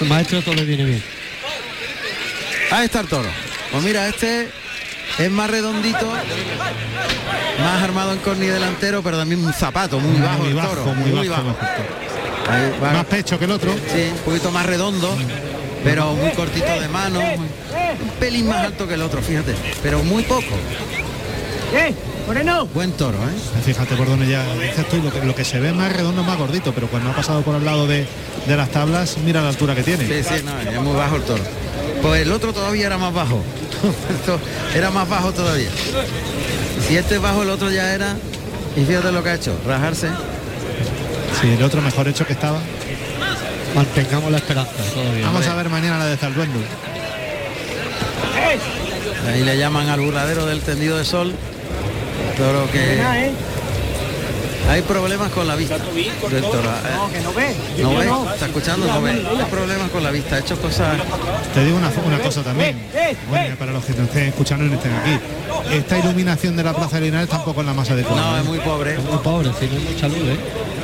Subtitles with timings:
[0.00, 1.02] El maestro todo le viene bien.
[2.70, 3.28] Ahí está el toro.
[3.70, 4.48] Pues mira, este
[5.18, 6.12] es más redondito,
[7.58, 10.94] más armado en corni delantero, pero también un zapato muy bajo muy el bajo, toro,
[10.94, 11.56] muy, bajo.
[12.48, 13.72] Ahí Más pecho que el otro.
[13.92, 15.16] Sí, un poquito más redondo,
[15.84, 20.22] pero muy cortito de mano, un pelín más alto que el otro, fíjate, pero muy
[20.22, 20.54] poco.
[22.74, 23.62] Buen toro, ¿eh?
[23.64, 26.36] Fíjate por donde ya dices tú, lo que, lo que se ve más redondo, más
[26.36, 28.06] gordito, pero cuando ha pasado por al lado de,
[28.46, 30.06] de las tablas, mira la altura que tiene.
[30.06, 31.42] Sí, sí, no, es muy bajo el toro.
[32.02, 33.42] Pues el otro todavía era más bajo.
[34.74, 35.70] Era más bajo todavía.
[36.86, 38.16] Si este es bajo, el otro ya era.
[38.76, 40.08] Y fíjate lo que ha hecho, rajarse.
[41.40, 42.58] Sí, el otro mejor hecho que estaba.
[43.74, 45.24] Mantengamos la esperanza todavía.
[45.26, 46.58] Vamos a ver mañana la de Zalduendo.
[49.28, 51.32] Ahí le llaman al burladero del tendido de sol.
[52.38, 53.00] Toro que
[54.70, 56.70] hay problemas con la vista del toro.
[57.14, 57.56] Eh, no ve.
[57.82, 59.10] No ve, está escuchando, no ve.
[59.12, 60.98] Hay problemas con la vista, ha hecho cosas.
[61.54, 62.78] Te digo una, una cosa también,
[63.30, 65.18] bueno, para los que nos estén escuchando y no estén aquí.
[65.72, 68.20] Esta iluminación de la Plaza de Linares tampoco es la más adecuada.
[68.30, 68.40] No, ¿eh?
[68.40, 68.98] es muy pobre.
[68.98, 70.38] Muy pobre, si no hay mucha luz, ¿eh?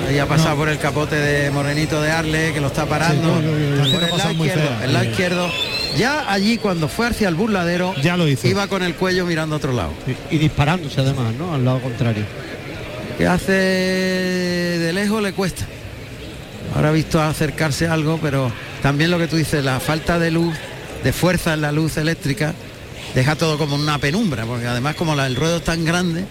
[0.08, 3.36] Ahí ha pasado por el capote de Morenito de Arle, que lo está parando.
[3.38, 3.42] Sí,
[3.76, 4.82] por haciendo el lado muy izquierdo.
[4.82, 5.10] El lado Sí.
[5.10, 5.50] izquierdo.
[5.96, 8.46] Ya allí cuando fue hacia el burladero, Ya lo hizo.
[8.48, 9.92] iba con el cuello mirando a otro lado.
[10.30, 11.54] Y, y disparándose además, ¿no?
[11.54, 12.24] Al lado contrario.
[13.18, 15.64] que hace de lejos le cuesta.
[16.74, 18.50] Ahora ha visto acercarse algo, pero
[18.82, 20.54] también lo que tú dices, la falta de luz,
[21.04, 22.54] de fuerza en la luz eléctrica,
[23.14, 26.24] deja todo como una penumbra, porque además como la- el ruedo es tan grande,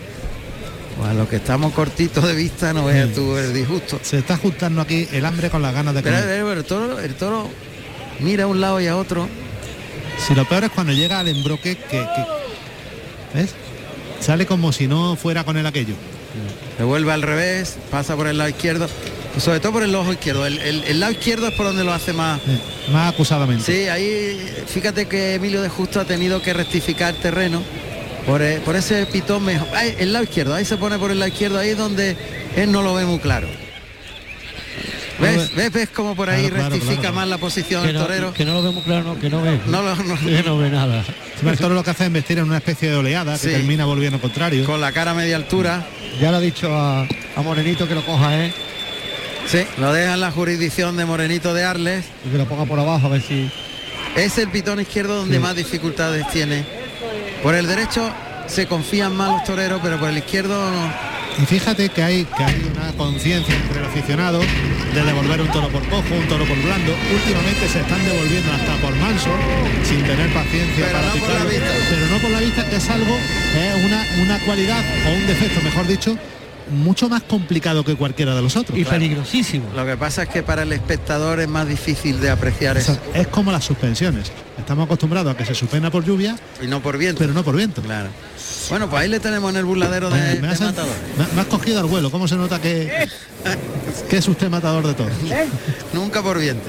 [0.98, 4.00] pues a los que estamos cortitos de vista no veas tú el disgusto.
[4.04, 6.30] Se está juntando aquí el hambre con las ganas de Pero, comer.
[6.44, 7.50] pero el, toro, el toro
[8.20, 9.30] mira a un lado y a otro.
[10.18, 13.54] Si lo peor es cuando llega al embroque que, que- ¿ves?
[14.20, 15.96] Sale como si no fuera con él aquello.
[16.78, 18.88] Se vuelve al revés, pasa por el lado izquierdo,
[19.38, 20.46] sobre todo por el ojo izquierdo.
[20.46, 22.40] El, el- el lado izquierdo es por donde lo hace más,
[22.92, 23.64] más acusadamente.
[23.66, 27.62] Sí, ahí fíjate que Emilio de Justo ha tenido que rectificar terreno
[28.26, 29.68] por, eh, por ese pitón mejor.
[29.76, 32.16] Ahí, el lado izquierdo, ahí se pone por el lado izquierdo, ahí es donde
[32.56, 33.48] él no lo ve muy claro.
[35.20, 35.56] ¿Ves?
[35.56, 35.72] ¿Ves?
[35.72, 37.16] ¿Ves cómo por ahí Claro, rectifica claro.
[37.16, 38.34] más la posición Que el no, torero?
[38.34, 39.60] que no lo vemos claro, no, que no ve.
[39.68, 41.04] No lo- no- Que no ve nada.
[41.46, 44.20] El toro lo que hace es vestir en una especie de oleada que termina volviendo
[44.20, 44.66] contrario.
[44.66, 45.86] con la cara a media altura.
[46.20, 48.54] Ya le ha dicho a, a Morenito que lo coja, ¿eh?
[49.48, 52.06] Sí, lo deja en la jurisdicción de Morenito de Arles.
[52.26, 53.50] Y que lo ponga por abajo a ver si.
[54.16, 56.64] Es el pitón izquierdo donde más dificultades tiene.
[57.42, 58.10] Por el derecho
[58.48, 61.13] se confían más los toreros, pero por el izquierdo no.
[61.42, 65.68] Y fíjate que hay, que hay una conciencia entre el aficionado de devolver un toro
[65.70, 66.94] por cojo, un toro por blando.
[67.14, 69.30] Últimamente se están devolviendo hasta por manso,
[69.84, 71.50] sin tener paciencia Pero para no por la picarlo.
[71.50, 71.72] vista.
[71.90, 75.62] Pero no por la vista, que es algo, es una, una cualidad o un defecto,
[75.62, 76.18] mejor dicho,
[76.72, 78.78] mucho más complicado que cualquiera de los otros.
[78.78, 79.66] Y peligrosísimo.
[79.76, 82.96] Lo que pasa es que para el espectador es más difícil de apreciar O sea,
[82.96, 83.04] eso.
[83.14, 84.32] es como las suspensiones.
[84.58, 87.20] Estamos acostumbrados a que se suspenda por lluvia, Y no por viento.
[87.20, 87.82] pero no por viento.
[87.82, 88.10] Claro.
[88.70, 90.92] Bueno, pues ahí le tenemos en el burladero de, Eh, me, de has, Matador.
[91.18, 92.90] me- me has cogido al vuelo, ¿cómo se nota que,
[94.10, 95.08] que es usted matador de todo?
[95.94, 96.64] Nunca por viento.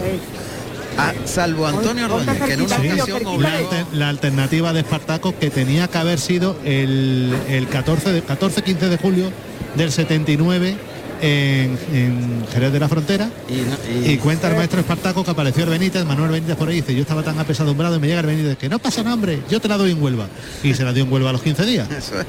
[0.97, 5.37] Ah, salvo Antonio Ordóñez, que en una Sí, ocasión la, alter- la alternativa de Espartaco
[5.37, 9.33] que tenía que haber sido el, el 14 de 14-15 de julio
[9.77, 10.77] del 79
[11.21, 13.29] en, en Jerez de la Frontera.
[13.49, 16.69] Y, no- y- y cuenta el maestro Espartaco que apareció el Benítez, Manuel Benítez por
[16.69, 19.41] ahí dice yo estaba tan apesadumbrado y me llega el Benítez que no pasa nombre,
[19.51, 20.27] yo te la doy en Huelva
[20.63, 21.89] y se la dio en Huelva a los 15 días.
[21.97, 22.27] Eso es.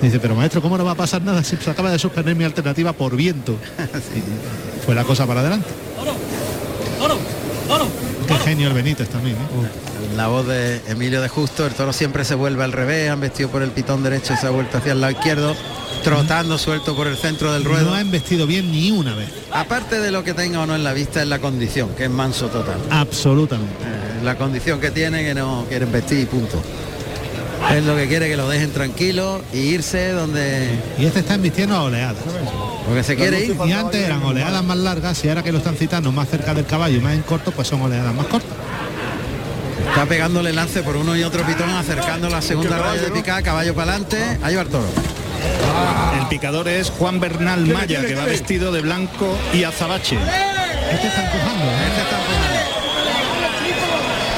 [0.00, 2.44] dice pero maestro ¿cómo no va a pasar nada si se acaba de suspender mi
[2.44, 3.56] alternativa por viento
[4.86, 5.68] fue la cosa para adelante.
[8.28, 10.16] Qué genio el Benítez también ¿eh?
[10.16, 13.48] La voz de Emilio de Justo, el toro siempre se vuelve al revés, han vestido
[13.48, 15.54] por el pitón derecho y se ha vuelto hacia el lado izquierdo,
[16.02, 17.90] trotando suelto por el centro del ruedo.
[17.90, 20.84] no ha embestido bien ni una vez Aparte de lo que tenga o no en
[20.84, 22.76] la vista es la condición, que es manso total.
[22.90, 26.62] absolutamente Eh, la condición que tiene que no quieren vestir y punto.
[27.70, 30.68] Es lo que quiere que lo dejen tranquilo y irse donde
[30.98, 32.16] Y este está embistiendo a oleadas.
[32.86, 33.56] porque se quiere ir.
[33.66, 36.66] Y antes eran oleadas más largas y ahora que lo están citando más cerca del
[36.66, 38.50] caballo y más en corto, pues son oleadas más cortas.
[39.88, 43.74] Está pegándole lance por uno y otro pitón, acercando la segunda raya de picada, caballo
[43.74, 44.86] para adelante, ahí va el toro.
[46.20, 50.16] El picador es Juan Bernal Maya, que va vestido de blanco y azabache.
[50.92, 51.86] Este está empujando, ¿eh?
[51.88, 52.72] Este está empujando.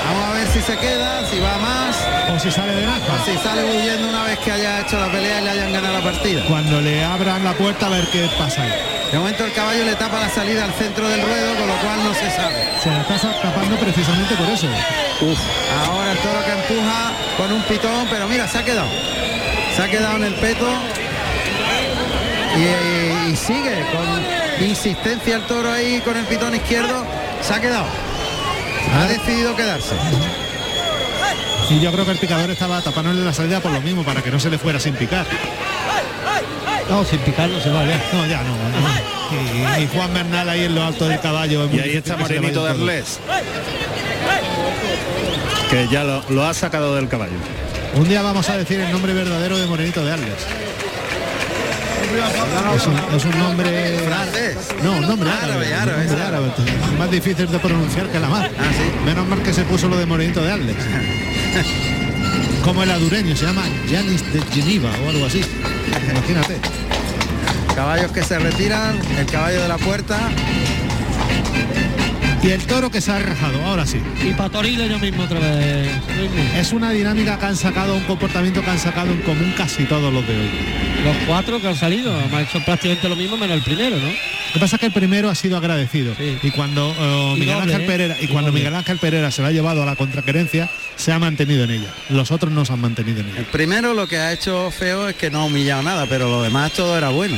[0.06, 1.96] Vamos a ver si se queda, si va más,
[2.34, 3.24] O si sale de naja.
[3.24, 6.02] si sale huyendo una vez que haya hecho la pelea y le hayan ganado la
[6.04, 6.44] partida.
[6.46, 8.72] Cuando le abran la puerta a ver qué pasa ahí.
[9.10, 12.02] De momento el caballo le tapa la salida al centro del ruedo, con lo cual
[12.04, 12.54] no se sabe.
[12.82, 14.66] Se la está tapando precisamente por eso.
[15.86, 18.88] Ahora el toro que empuja con un pitón, pero mira, se ha quedado.
[19.74, 20.66] Se ha quedado en el peto.
[22.56, 27.04] Y, y sigue con insistencia el toro ahí con el pitón izquierdo.
[27.40, 27.86] Se ha quedado.
[28.96, 29.94] Ha decidido quedarse.
[31.70, 34.30] Y yo creo que el picador estaba tapándole la salida por lo mismo, para que
[34.30, 35.26] no se le fuera sin picar.
[36.88, 38.00] No, sin picar no se va ya.
[38.12, 38.50] No, ya no.
[38.50, 39.80] no.
[39.80, 41.68] Y, y Juan Bernal ahí en lo alto del caballo.
[41.72, 42.70] Y ahí está Morenito de.
[42.70, 43.18] Arles.
[45.70, 47.32] Que ya lo, lo ha sacado del caballo.
[47.96, 50.35] Un día vamos a decir el nombre verdadero de Morenito de Arles.
[52.76, 54.56] Es un, es un nombre Francés.
[54.82, 55.75] No, un nombre Árabe, árabe.
[55.75, 56.46] árabe, un nombre es árabe.
[56.93, 58.50] Es más difícil de pronunciar que la mar.
[58.58, 59.05] Ah, sí.
[59.05, 60.76] Menos mal que se puso lo de Morenito de Arles.
[62.64, 65.43] Como el adureño, se llama Janis de Geneva o algo así.
[66.11, 66.56] Imagínate.
[67.75, 70.19] Caballos que se retiran, el caballo de la puerta.
[72.44, 73.99] Y el toro que se ha rajado, ahora sí.
[74.23, 75.88] Y para Torilo yo mismo otra vez.
[76.58, 80.12] Es una dinámica que han sacado, un comportamiento que han sacado en común casi todos
[80.12, 80.50] los de hoy.
[81.05, 84.08] Los cuatro que han salido han hecho prácticamente lo mismo menos el primero, ¿no?
[84.08, 86.38] Lo que pasa es que el primero ha sido agradecido Sí.
[86.43, 87.87] y cuando eh, Y Miguel doble, Ángel ¿eh?
[87.91, 88.61] Pereira y Y cuando doble.
[88.61, 91.88] Miguel Ángel Pereira se lo ha llevado a la contraquerencia se ha mantenido en ella.
[92.11, 93.46] Los otros no se han mantenido en El ella.
[93.50, 96.73] primero lo que ha hecho feo es que no ha humillado nada, pero lo demás
[96.73, 97.37] todo era bueno.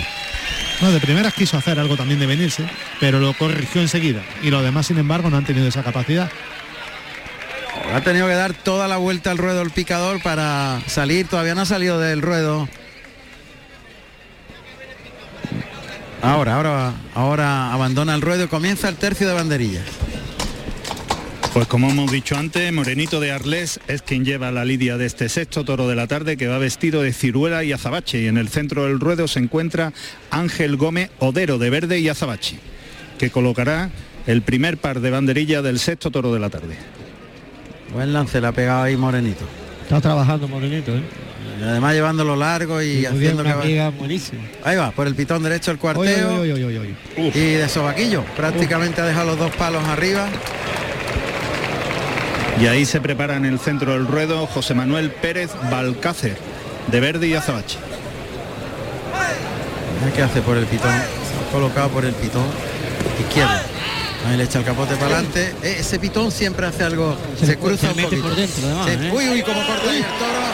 [0.81, 2.69] No, de primeras quiso hacer algo también de venirse,
[3.01, 6.31] pero lo corrigió enseguida y los demás sin embargo no han tenido esa capacidad.
[7.95, 11.63] Ha tenido que dar toda la vuelta al ruedo el picador para salir, todavía no
[11.63, 12.69] ha salido del ruedo.
[16.23, 19.85] Ahora, ahora, ahora abandona el ruedo y comienza el tercio de banderillas.
[21.57, 25.31] Pues como hemos dicho antes, Morenito de Arles es quien lleva la lidia de este
[25.31, 28.51] sexto toro de la tarde que va vestido de ciruela y azabache y en el
[28.51, 29.95] centro del ruedo se encuentra
[30.31, 32.59] Ángel Gómez Odero de verde y azabache,
[33.17, 33.89] que colocará
[34.27, 36.77] el primer par de banderilla del sexto toro de la tarde.
[37.91, 39.47] Buen lance le ha pegado ahí Morenito.
[39.81, 41.03] Está trabajando Morenito, ¿eh?
[41.59, 43.63] Y además llevándolo largo y, Muy bien, haciendo una que...
[43.63, 44.43] amiga buenísima.
[44.63, 48.25] Ahí va, por el pitón derecho el cuarteo y de sobaquillo.
[48.37, 50.29] Prácticamente ha dejado los dos palos arriba.
[52.61, 56.37] Y ahí se prepara en el centro del ruedo José Manuel Pérez Balcácer
[56.87, 57.77] de verde y azabache.
[60.15, 60.91] ¿Qué hace por el pitón?
[60.93, 62.45] Se ha colocado por el pitón
[63.21, 63.53] izquierdo.
[64.29, 65.55] Ahí le echa el capote para adelante.
[65.63, 67.17] Eh, ese pitón siempre hace algo.
[67.39, 68.23] Se, Se cruza se un mete poquito.
[68.29, 69.11] por dentro, además, Se- ¿eh?
[69.13, 70.47] Uy, uy, como corta el toro.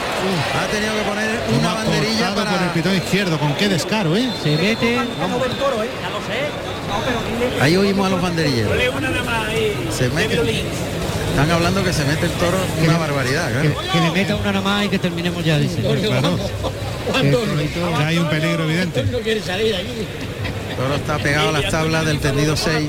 [0.59, 1.29] Ha tenido que poner
[1.59, 2.73] una banderilla cortado por el para.
[2.73, 4.29] pitón izquierdo, con qué descaro, ¿eh?
[4.43, 4.99] Se mete.
[7.61, 8.73] Ahí oímos a los banderilleros.
[9.97, 10.35] Se mete.
[11.33, 13.91] Están hablando que se mete el toro una barbaridad, Que, claro.
[13.91, 15.81] que le meta una nada más y que terminemos ya, dice.
[15.81, 16.37] Claro.
[17.99, 18.99] Ya hay un peligro evidente.
[18.99, 19.09] El
[20.77, 22.87] toro está pegado a las tablas del tendido 6.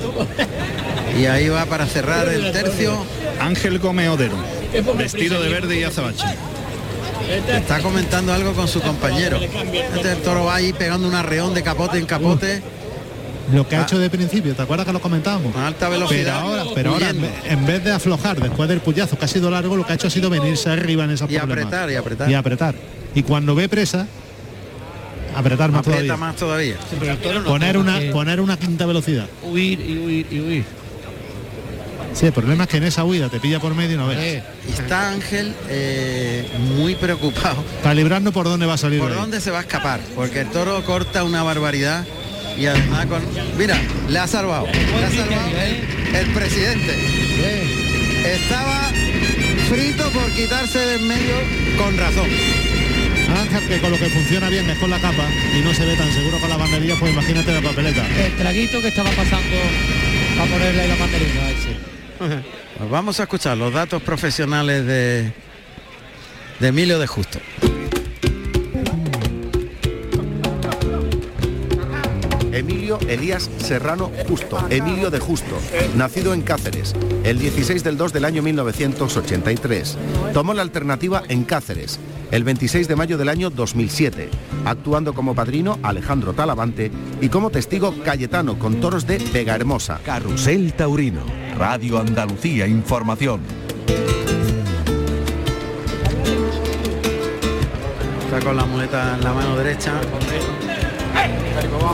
[1.19, 3.07] Y ahí va para cerrar el tercio.
[3.41, 4.37] Ángel Gómez Odero,
[4.95, 6.27] vestido de verde y azabache.
[7.49, 9.39] Está comentando algo con su compañero.
[9.39, 12.63] Este el toro va ahí pegando un arreón de capote en capote.
[13.53, 13.83] Lo que ha Ah.
[13.83, 15.53] hecho de principio, ¿te acuerdas que lo comentábamos?
[15.53, 16.41] Con alta Pero velocidad.
[16.41, 19.51] ahora, pero ahora en vez- en vez de aflojar después del puyazo que ha sido
[19.51, 21.67] largo, lo que ha hecho ha sido venirse arriba en esos Y problemas.
[21.67, 22.31] apretar, y apretar.
[22.31, 22.75] Y apretar.
[23.15, 24.07] Y cuando ve presa,
[25.37, 26.17] apretar más Aprieta todavía.
[26.17, 26.77] más todavía.
[26.89, 29.27] Sí, pero el toro no Poner una, que poner una quinta velocidad.
[29.43, 30.65] Huir y huir y huir.
[32.15, 34.19] Sí, el problema es que en esa huida te pilla por medio y no ves.
[34.21, 34.43] Eh,
[34.73, 36.47] está Ángel eh,
[36.79, 37.57] muy preocupado.
[37.83, 39.01] Para librarnos por dónde va a salir.
[39.01, 39.19] ¿Por ahí.
[39.19, 40.01] dónde se va a escapar?
[40.15, 42.05] Porque el toro corta una barbaridad
[42.57, 43.23] y además con.
[43.57, 44.67] Mira, le ha salvado.
[44.67, 46.95] Le ha salvado el, el presidente.
[48.25, 48.91] Estaba
[49.69, 51.35] frito por quitarse de en medio
[51.77, 52.29] con razón.
[53.35, 55.25] Ángel, que con lo que funciona bien es con la capa
[55.57, 58.07] y no se ve tan seguro con la banderilla, pues imagínate la papeleta.
[58.07, 59.57] el traguito que estaba pasando
[60.37, 61.77] para ponerle la banderilla a ese.
[62.79, 65.33] Pues vamos a escuchar los datos profesionales de,
[66.61, 67.41] de Emilio de Justo.
[72.55, 75.57] Emilio Elías Serrano Justo, Emilio de Justo,
[75.97, 76.95] nacido en Cáceres,
[77.25, 79.99] el 16 del 2 del año 1983.
[80.33, 81.99] Tomó la alternativa en Cáceres,
[82.31, 84.29] el 26 de mayo del año 2007,
[84.65, 90.01] actuando como padrino Alejandro Talavante y como testigo Cayetano con toros de Vega Hermosa.
[90.05, 91.23] Carrusel Taurino,
[91.59, 93.41] Radio Andalucía Información.
[98.25, 100.01] Está con la muleta en la mano derecha.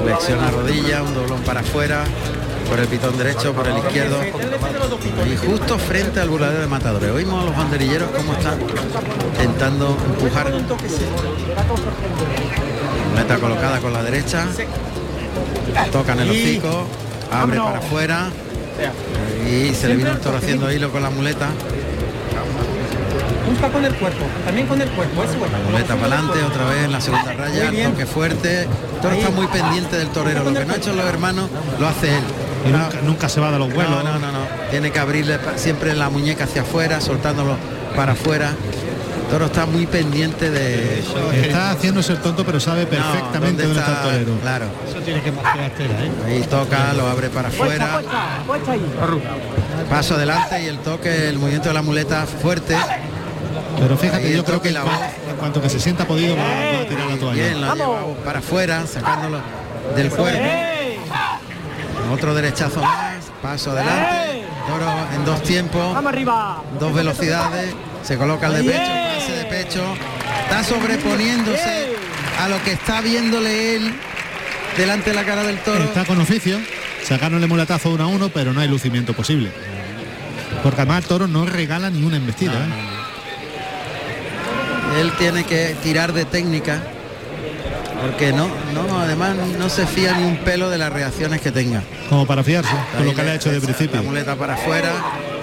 [0.03, 2.05] Flexiona rodilla, un doblón para afuera,
[2.69, 4.21] por el pitón derecho, por el izquierdo.
[4.25, 7.11] Y justo frente al burladero de matadores.
[7.11, 8.59] Oímos a los banderilleros cómo están
[9.33, 10.53] intentando empujar.
[13.11, 14.47] Muleta colocada con la derecha.
[15.93, 16.87] Tocan el hocico,
[17.33, 18.31] abre para afuera.
[19.47, 21.49] Y se le vino el toro haciendo hilo con la muleta.
[23.51, 25.53] Busca con el cuerpo, también con el cuerpo, eso es.
[25.53, 28.63] La muleta para adelante, otra vez en la segunda raya, toque fuerte.
[28.63, 28.69] El
[29.03, 30.45] toro está muy pendiente del torero.
[30.45, 32.23] Lo que no ha hecho los hermanos lo hace él.
[32.67, 32.79] Y No.
[32.79, 34.05] nunca, nunca se va de los vuelos.
[34.05, 34.39] No, no, no, no.
[34.71, 37.57] Tiene que abrirle siempre la muñeca hacia afuera, soltándolo
[37.97, 38.51] para afuera.
[38.51, 41.01] El toro está muy pendiente de...
[41.33, 44.41] Está haciéndose el tonto, pero sabe No, perfectamente ¿dónde dónde está el torero.
[44.43, 44.67] Claro.
[44.89, 46.11] Eso tiene que tela, ¿eh?
[46.27, 48.01] Ahí toca, lo abre para afuera.
[49.89, 52.77] Paso adelante y el toque, el movimiento de la muleta fuerte.
[53.81, 54.93] Pero fíjate, yo creo que la voz.
[55.29, 57.43] en cuanto que se sienta podido va, va a tirar la toalla.
[57.43, 59.41] Bien, lo lleva para afuera, sacándolo
[59.97, 60.45] del cuerpo.
[62.13, 64.45] Otro derechazo más, paso adelante.
[64.67, 65.97] Toro en dos tiempos,
[66.79, 67.75] dos velocidades.
[68.03, 69.83] Se coloca el de pecho, pase de pecho.
[70.43, 71.95] Está sobreponiéndose
[72.39, 73.95] a lo que está viéndole él
[74.77, 75.85] delante de la cara del toro.
[75.85, 76.59] Está con oficio,
[77.03, 79.53] sacaron el muletazo uno a uno, pero no hay lucimiento posible.
[80.63, 82.53] Porque además el toro no regala ni una embestida.
[82.53, 83.00] ¿eh?
[84.99, 86.83] Él tiene que tirar de técnica.
[88.01, 91.83] Porque no, no, además no se fía ni un pelo de las reacciones que tenga.
[92.09, 93.97] Como para fiarse, con lo que le ha hecho de principio.
[93.97, 94.91] La muleta para afuera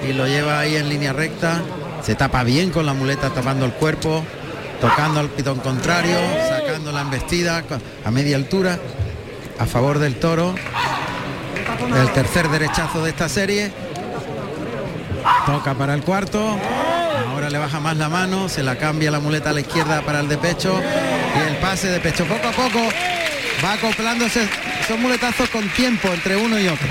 [0.08, 1.62] y lo lleva ahí en línea recta.
[2.02, 4.24] Se tapa bien con la muleta tapando el cuerpo,
[4.82, 6.18] tocando al pitón contrario,
[6.50, 7.64] sacando la embestida
[8.04, 8.80] a media altura
[9.60, 10.56] a favor del toro.
[11.96, 13.72] El tercer derechazo de esta serie.
[15.46, 16.58] Toca para el cuarto.
[17.38, 20.22] Ahora le baja más la mano, se la cambia la muleta a la izquierda para
[20.22, 20.82] el de pecho
[21.36, 22.26] y el pase de pecho.
[22.26, 22.80] Poco a poco
[23.64, 24.50] va acoplándose.
[24.88, 26.88] Son muletazos con tiempo entre uno y otro.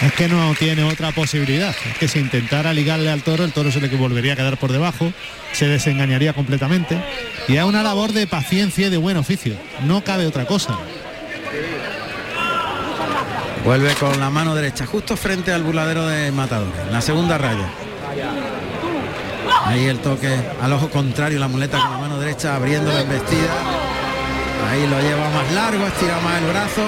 [0.00, 1.74] Es que no tiene otra posibilidad.
[1.90, 4.70] Es que si intentara ligarle al toro, el toro se le volvería a quedar por
[4.70, 5.12] debajo,
[5.52, 6.96] se desengañaría completamente.
[7.48, 9.56] Y es una labor de paciencia y de buen oficio.
[9.82, 10.78] No cabe otra cosa.
[13.64, 17.68] Vuelve con la mano derecha justo frente al burladero de Matador, en la segunda raya.
[19.68, 23.52] Ahí el toque al ojo contrario, la muleta con la mano derecha abriendo la embestida.
[24.70, 26.82] Ahí lo lleva más largo, estira más el brazo.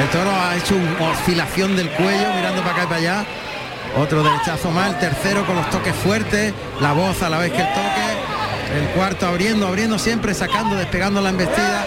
[0.00, 3.24] El toro ha hecho una oscilación del cuello, mirando para acá y para allá.
[3.98, 7.60] Otro derechazo más, el tercero con los toques fuertes, la voz a la vez que
[7.60, 8.74] el toque.
[8.74, 11.84] El cuarto abriendo, abriendo siempre, sacando, despegando la embestida.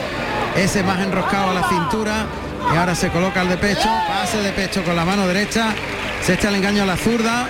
[0.56, 2.28] Ese más enroscado a la cintura.
[2.72, 5.74] Y ahora se coloca el de pecho, pase de pecho con la mano derecha.
[6.22, 7.50] Se echa el engaño a la zurda.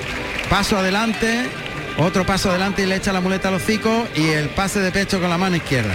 [0.50, 1.67] Paso adelante.
[1.98, 4.08] Otro paso adelante y le echa la muleta al hocico.
[4.16, 5.94] Y el pase de pecho con la mano izquierda.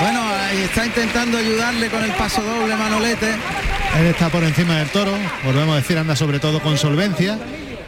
[0.00, 3.28] Bueno, ahí está intentando ayudarle con el paso doble Manolete.
[3.98, 5.12] Él está por encima del toro,
[5.44, 7.36] volvemos a decir, anda sobre todo con solvencia,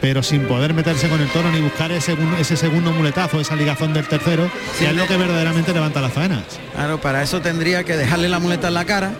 [0.01, 3.55] pero sin poder meterse con el toro ni buscar ese, segun- ese segundo muletazo, esa
[3.55, 6.43] ligazón del tercero, que es lo que verdaderamente levanta las faenas.
[6.75, 9.11] Claro, para eso tendría que dejarle la muleta en la cara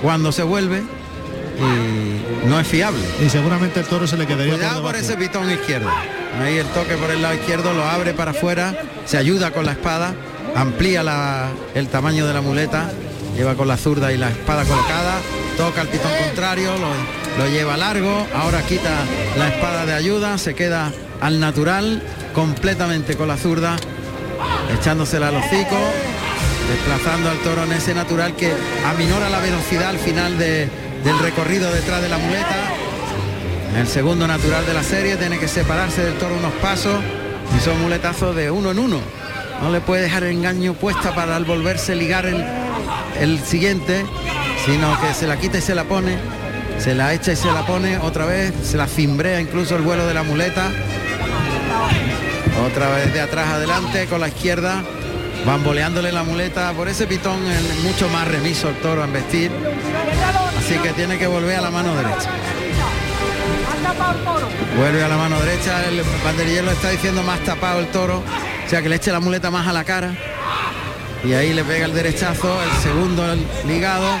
[0.00, 0.82] cuando se vuelve
[1.58, 3.02] y no es fiable.
[3.24, 5.90] Y seguramente el toro se le quedaría Cuidado por ese pitón izquierdo.
[6.42, 8.74] Ahí el toque por el lado izquierdo lo abre para afuera,
[9.04, 10.14] se ayuda con la espada,
[10.54, 12.90] amplía la- el tamaño de la muleta,
[13.36, 15.14] lleva con la zurda y la espada colocada,
[15.56, 18.90] toca el pitón contrario, lo, lo lleva largo, ahora quita
[19.36, 22.00] la espada de ayuda, se queda al natural,
[22.34, 23.76] completamente con la zurda,
[24.78, 25.76] echándosela al hocico,
[26.70, 28.52] desplazando al toro en ese natural que
[28.86, 30.68] aminora la velocidad al final de-
[31.04, 32.56] del recorrido detrás de la muleta.
[33.76, 37.00] El segundo natural de la serie tiene que separarse del toro unos pasos
[37.56, 39.00] y son muletazos de uno en uno.
[39.62, 42.44] No le puede dejar el engaño puesta para al volverse ligar el,
[43.20, 44.04] el siguiente,
[44.64, 46.16] sino que se la quita y se la pone,
[46.78, 50.06] se la echa y se la pone otra vez, se la cimbrea incluso el vuelo
[50.06, 50.70] de la muleta.
[52.66, 54.82] Otra vez de atrás adelante con la izquierda,
[55.46, 57.38] bamboleándole la muleta por ese pitón
[57.82, 59.50] mucho más remiso el toro a embestir.
[60.68, 62.28] Así que tiene que volver a la mano derecha.
[64.76, 68.82] Vuelve a la mano derecha, el banderillero está diciendo más tapado el toro, o sea
[68.82, 70.12] que le eche la muleta más a la cara.
[71.24, 74.20] Y ahí le pega el derechazo, el segundo el ligado,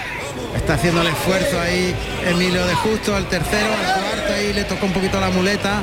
[0.56, 4.86] está haciendo el esfuerzo ahí Emilio de Justo, el tercero, el cuarto ahí le tocó
[4.86, 5.82] un poquito la muleta,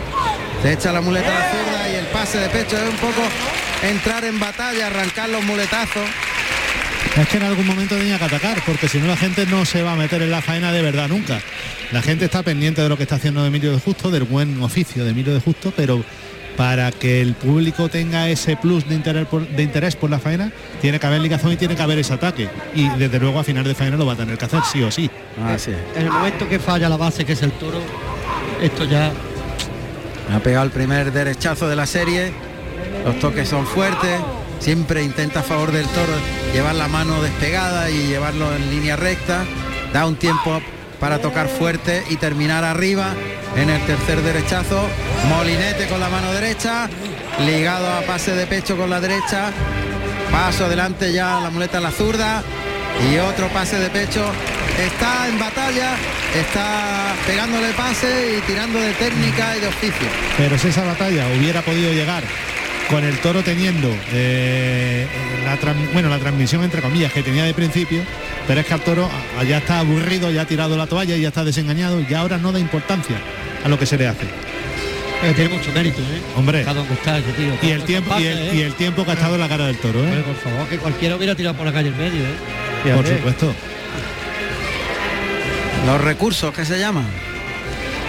[0.64, 3.22] le echa la muleta a la zurda y el pase de pecho es un poco
[3.84, 6.10] entrar en batalla, arrancar los muletazos.
[7.18, 9.84] Es que en algún momento tenía que atacar, porque si no la gente no se
[9.84, 11.40] va a meter en la faena de verdad nunca.
[11.92, 15.06] La gente está pendiente de lo que está haciendo Emilio de Justo, del buen oficio
[15.06, 16.04] de Emilio de Justo, pero
[16.58, 20.52] para que el público tenga ese plus de interés por, de interés por la faena,
[20.82, 22.50] tiene que haber ligazón y tiene que haber ese ataque.
[22.74, 24.92] Y desde luego a final de faena lo va a tener que hacer sí o
[24.92, 25.10] sí.
[25.46, 25.78] Así es.
[25.96, 27.80] En el momento que falla la base, que es el toro,
[28.62, 29.12] esto ya
[30.34, 32.34] Ha pegado el primer derechazo de la serie.
[33.06, 34.20] Los toques son fuertes.
[34.60, 36.14] Siempre intenta a favor del toro
[36.54, 39.44] llevar la mano despegada y llevarlo en línea recta.
[39.94, 40.62] Da un tiempo
[41.00, 43.14] para tocar fuerte y terminar arriba
[43.56, 44.88] en el tercer derechazo.
[45.30, 46.90] Molinete con la mano derecha.
[47.46, 49.52] Ligado a pase de pecho con la derecha.
[50.32, 52.44] Paso adelante ya la muleta en la zurda.
[53.12, 54.26] Y otro pase de pecho
[54.80, 55.96] está en batalla,
[56.34, 60.08] está pegándole pases y tirando de técnica y de oficio.
[60.38, 62.24] Pero si esa batalla hubiera podido llegar
[62.90, 65.08] con el toro teniendo eh,
[65.44, 68.04] la, bueno, la transmisión entre comillas que tenía de principio,
[68.48, 71.30] pero es que el toro ah, ya está aburrido, ya ha tirado la toalla, ya
[71.30, 73.16] está desengañado y ahora no da importancia
[73.64, 74.26] a lo que se le hace.
[75.24, 76.22] Eh, tiene mucho mérito, ¿eh?
[76.36, 76.60] Hombre.
[76.60, 77.54] Está donde está ese tío.
[77.62, 79.78] Y el tiempo y el, y el tiempo que ha estado en la cara del
[79.78, 80.24] toro, Hombre, ¿eh?
[80.24, 82.94] por favor, que cualquiera hubiera tirado por la calle en medio, ¿eh?
[82.94, 83.54] Por supuesto.
[85.88, 87.06] Los recursos que se llaman.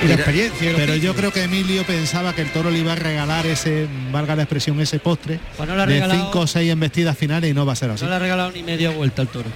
[0.05, 0.73] Y la experiencia.
[0.76, 4.37] Pero yo creo que Emilio pensaba que el toro le iba a regalar ese, valga
[4.37, 7.65] la expresión, ese postre Pues no de regalado- cinco o seis embestidas finales y no
[7.67, 8.05] va a ser así.
[8.05, 9.49] No le ha regalado ni media vuelta al toro.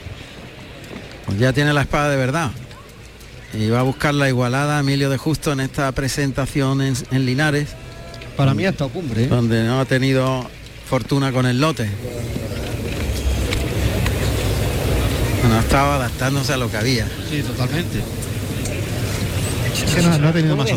[1.26, 2.50] Pues ya tiene la espada de verdad.
[3.52, 7.68] Y va a buscar la igualada Emilio de Justo en esta presentación en, en Linares,
[8.36, 9.26] Para mí hasta cumbre, ¿eh?
[9.26, 10.48] donde no ha tenido
[10.88, 11.88] fortuna con el lote.
[15.42, 17.06] Bueno, estaba adaptándose a lo que había.
[17.28, 17.98] Sí, totalmente.
[19.84, 20.68] Es que no, no ha tenido más.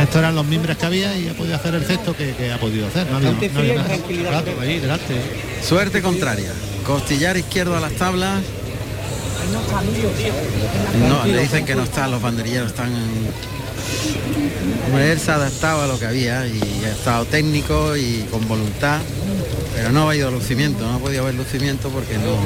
[0.00, 2.58] Estos eran los mimbres que había y ha podido hacer el cesto que, que ha
[2.58, 3.06] podido hacer.
[3.10, 3.40] No no más.
[4.30, 5.14] Rato ahí, delante.
[5.62, 6.52] Suerte contraria.
[6.86, 8.42] Costillar izquierdo a las tablas.
[11.08, 12.92] No, le dicen que no están, los banderilleros están.
[14.86, 18.46] Hombre, él se ha adaptado a lo que había y ha estado técnico y con
[18.46, 19.00] voluntad,
[19.74, 22.36] pero no ha habido lucimiento, no ha podido haber lucimiento porque no,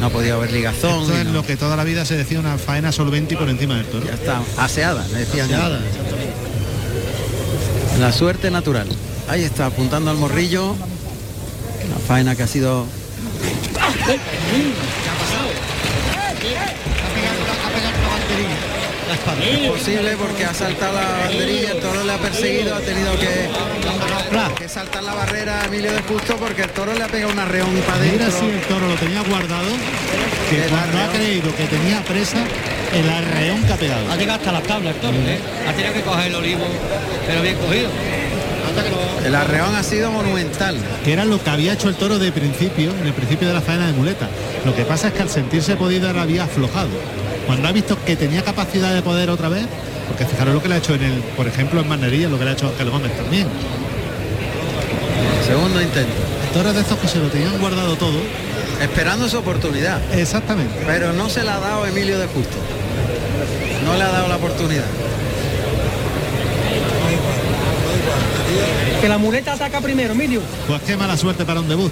[0.00, 1.02] no ha podido haber ligazón.
[1.02, 3.48] Esto es no- lo que toda la vida se decía una faena solvente y por
[3.48, 4.06] encima del toro.
[4.06, 5.50] Ya está, aseada, le decían.
[5.50, 5.80] Nada.
[8.00, 8.88] La suerte natural.
[9.28, 10.74] Ahí está, apuntando al morrillo.
[11.90, 12.86] La faena que ha sido.
[19.16, 23.48] Posible porque ha saltado la banderilla, el toro le ha perseguido, ha tenido que,
[24.56, 27.38] que saltar la barrera a Emilio de Justo porque el toro le ha pegado un
[27.38, 29.68] arreón para Mira si el toro lo tenía guardado,
[30.48, 31.16] que El cuando ha arreón.
[31.16, 32.38] creído que tenía presa,
[32.94, 34.10] el arreón que ha pegado.
[34.12, 35.38] Ha llegado hasta las tablas el toro, ¿eh?
[35.68, 36.64] Ha tenido que coger el olivo,
[37.26, 37.90] pero bien cogido.
[39.24, 40.76] El arreón ha sido monumental.
[41.04, 43.60] que era lo que había hecho el toro de principio, en el principio de la
[43.60, 44.28] faena de muleta.
[44.64, 46.88] Lo que pasa es que al sentirse podido ahora había aflojado.
[47.50, 49.66] Cuando ha visto que tenía capacidad de poder otra vez,
[50.06, 52.44] porque fijaros lo que le ha hecho en el, por ejemplo, en Manería, lo que
[52.44, 53.48] le ha hecho Ángel Gómez también.
[55.44, 56.12] Segundo intento.
[56.54, 58.20] Toro de estos que se lo tenían guardado todo.
[58.80, 60.00] Esperando su oportunidad.
[60.14, 60.72] Exactamente.
[60.86, 62.56] Pero no se la ha dado Emilio de Justo.
[63.84, 64.84] No le ha dado la oportunidad.
[69.00, 70.40] Que la muleta ataca primero, Emilio.
[70.68, 71.90] Pues qué mala suerte para un debut.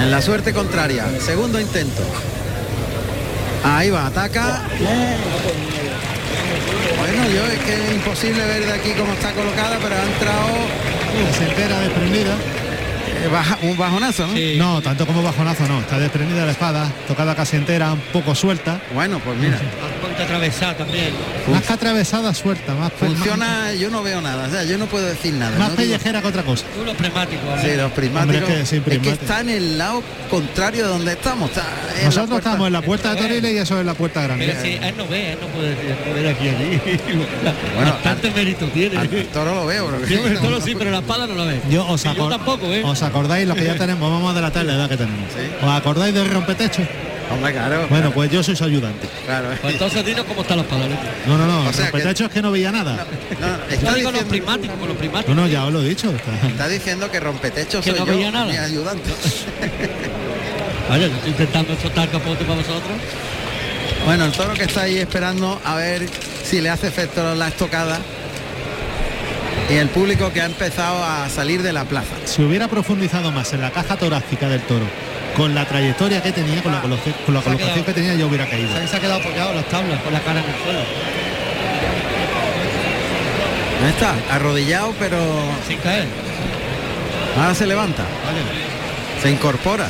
[0.00, 1.04] En la suerte contraria.
[1.20, 2.02] Segundo intento.
[3.64, 4.62] Ahí va, ataca.
[6.98, 10.48] Bueno, yo es que es imposible ver de aquí cómo está colocada, pero ha entrado
[11.36, 12.36] Se entera desprendida.
[13.22, 14.34] Eh, baja- un bajonazo, ¿no?
[14.34, 14.54] Sí.
[14.58, 15.80] No, tanto como bajonazo no.
[15.80, 18.80] Está desprendida la espada, tocada casi entera, un poco suelta.
[18.94, 21.12] Bueno, pues mira, Al ponte atravesada también.
[21.50, 22.74] Más que atravesada, suelta.
[22.74, 25.50] Más, funciona, yo no veo nada, o sea, yo no puedo decir nada.
[25.52, 26.64] Más, más no digo- pellejera que otra cosa.
[26.76, 27.60] Tú los prismáticos.
[27.62, 28.42] Sí, los prismáticos.
[28.42, 31.50] Hombre, es que sí, es que está en el lado contrario de donde estamos.
[31.50, 31.62] está
[32.04, 34.56] Nosotros puerta- estamos en la puerta de Toriles y eso es la puerta Pero grande.
[34.62, 36.80] si él no ve, él no puede de aquí allí.
[37.74, 38.96] Bueno, Bastante mérito tiene.
[38.98, 41.60] Al toro lo veo, pero Sí, el toro sí, pero la espada no la ve.
[41.70, 42.82] Yo os, Y yo acor- tampoco, ¿eh?
[42.84, 45.28] os acordáis lo que ya tenemos, vamos a delatar la edad que tenemos.
[45.32, 45.42] Sí.
[45.64, 46.82] ¿Os acordáis del rompetecho?
[47.32, 47.86] Hombre, claro.
[47.88, 49.06] Bueno, pues yo soy su ayudante.
[49.24, 49.50] claro.
[49.62, 50.88] Pues entonces dinos cómo están los padres.
[51.28, 53.06] No, no, no, O el sea que- rompetecho es que no veía nada.
[53.40, 55.36] No, no, Yo está, digo los diciendo, prismáticos, con los prismáticos.
[55.36, 56.10] No, no, ya os lo he dicho.
[56.10, 58.46] está- está diciendo que rompetecho Que soy no yo, veía nada.
[58.46, 59.10] mi ayudante.
[60.88, 62.98] Vaya, intentando soltar capote para vosotros.
[64.04, 66.06] Bueno, el toro que está ahí esperando a ver
[66.42, 67.98] si le hace efecto la estocada.
[69.70, 72.16] Y el público que ha empezado a salir de la plaza.
[72.24, 74.84] Si hubiera profundizado más en la caja torácica del toro,
[75.36, 78.46] con la trayectoria que tenía, con la, con ha colocación quedado- que tenía, yo hubiera
[78.48, 78.68] caído.
[78.88, 80.80] Se ha quedado apoyado en las tablas con la cara en el suelo.
[83.84, 85.18] Ahí está, arrodillado, pero
[85.68, 86.06] Sin caer.
[87.38, 88.02] ahora se levanta.
[89.22, 89.88] Se incorpora.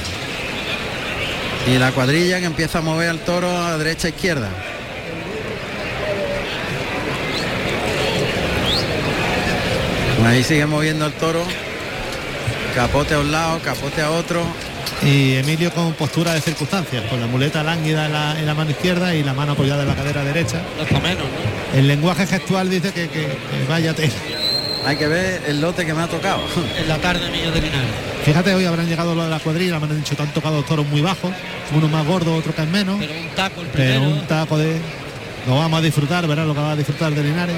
[1.67, 4.49] Y la cuadrilla que empieza a mover al toro a derecha e izquierda.
[10.27, 11.43] Ahí sigue moviendo el toro.
[12.75, 14.43] Capote a un lado, capote a otro.
[15.03, 18.71] Y Emilio con postura de circunstancias, con la muleta lánguida en la, en la mano
[18.71, 20.61] izquierda y la mano apoyada en la cadera derecha.
[20.77, 21.79] No es para menos, ¿no?
[21.79, 24.13] El lenguaje gestual dice que, que, que vaya tela.
[24.87, 26.43] Hay que ver el lote que me ha tocado.
[26.79, 27.89] En la tarde, niños de Linares.
[28.25, 30.87] Fíjate, hoy habrán llegado los de la cuadrilla, me han dicho que han tocado toros
[30.87, 31.31] muy bajos,
[31.75, 34.21] uno más gordo, otro que es menos, Pero un taco el pero primero.
[34.21, 34.77] un taco de...
[35.47, 37.57] Lo vamos a disfrutar, verás lo que va a disfrutar de Linares.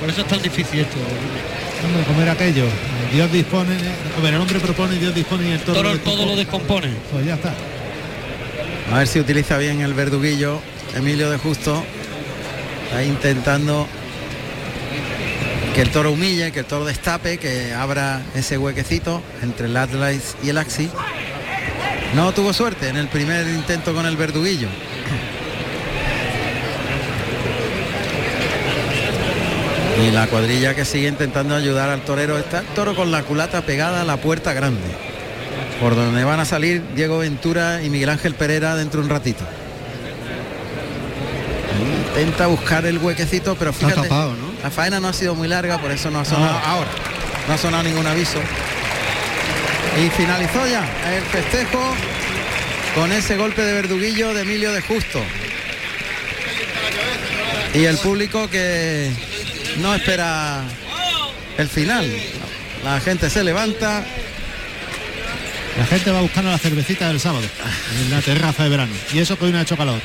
[0.00, 0.96] Por eso es tan difícil esto.
[1.84, 2.64] Hombre, comer aquello.
[3.12, 5.76] Dios dispone, el hombre propone y Dios dispone y el toro...
[5.76, 6.90] Toro lo todo lo descompone.
[7.12, 7.54] Pues ya está.
[8.92, 10.60] A ver si utiliza bien el verduguillo
[10.94, 11.84] Emilio de Justo.
[12.84, 13.86] Está intentando
[15.74, 20.36] que el toro humille, que el toro destape, que abra ese huequecito entre el Atlas
[20.42, 20.88] y el Axi.
[22.14, 24.68] No tuvo suerte en el primer intento con el verduguillo.
[30.02, 32.36] Y la cuadrilla que sigue intentando ayudar al torero.
[32.38, 34.80] Está el toro con la culata pegada a la puerta grande.
[35.80, 39.44] Por donde van a salir Diego Ventura y Miguel Ángel Pereira dentro de un ratito.
[42.08, 44.52] Intenta buscar el huequecito, pero fíjate, tapado, ¿no?
[44.62, 46.72] la faena no ha sido muy larga, por eso no ha sonado Ah.
[46.72, 46.90] ahora.
[47.48, 48.38] No ha sonado ningún aviso.
[50.00, 51.80] Y finalizó ya el festejo
[52.94, 55.20] con ese golpe de verduguillo de Emilio de Justo.
[57.74, 59.10] Y el público que
[59.78, 60.62] no espera
[61.58, 62.10] el final.
[62.84, 64.04] La gente se levanta,
[65.78, 67.44] La gente va buscando la cervecita del sábado
[68.00, 68.92] en la terraza de verano.
[69.12, 70.00] Y eso que hoy no ha hecho calor.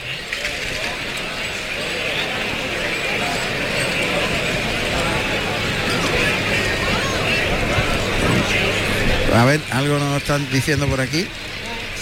[9.36, 11.27] A ver, algo nos están diciendo por aquí.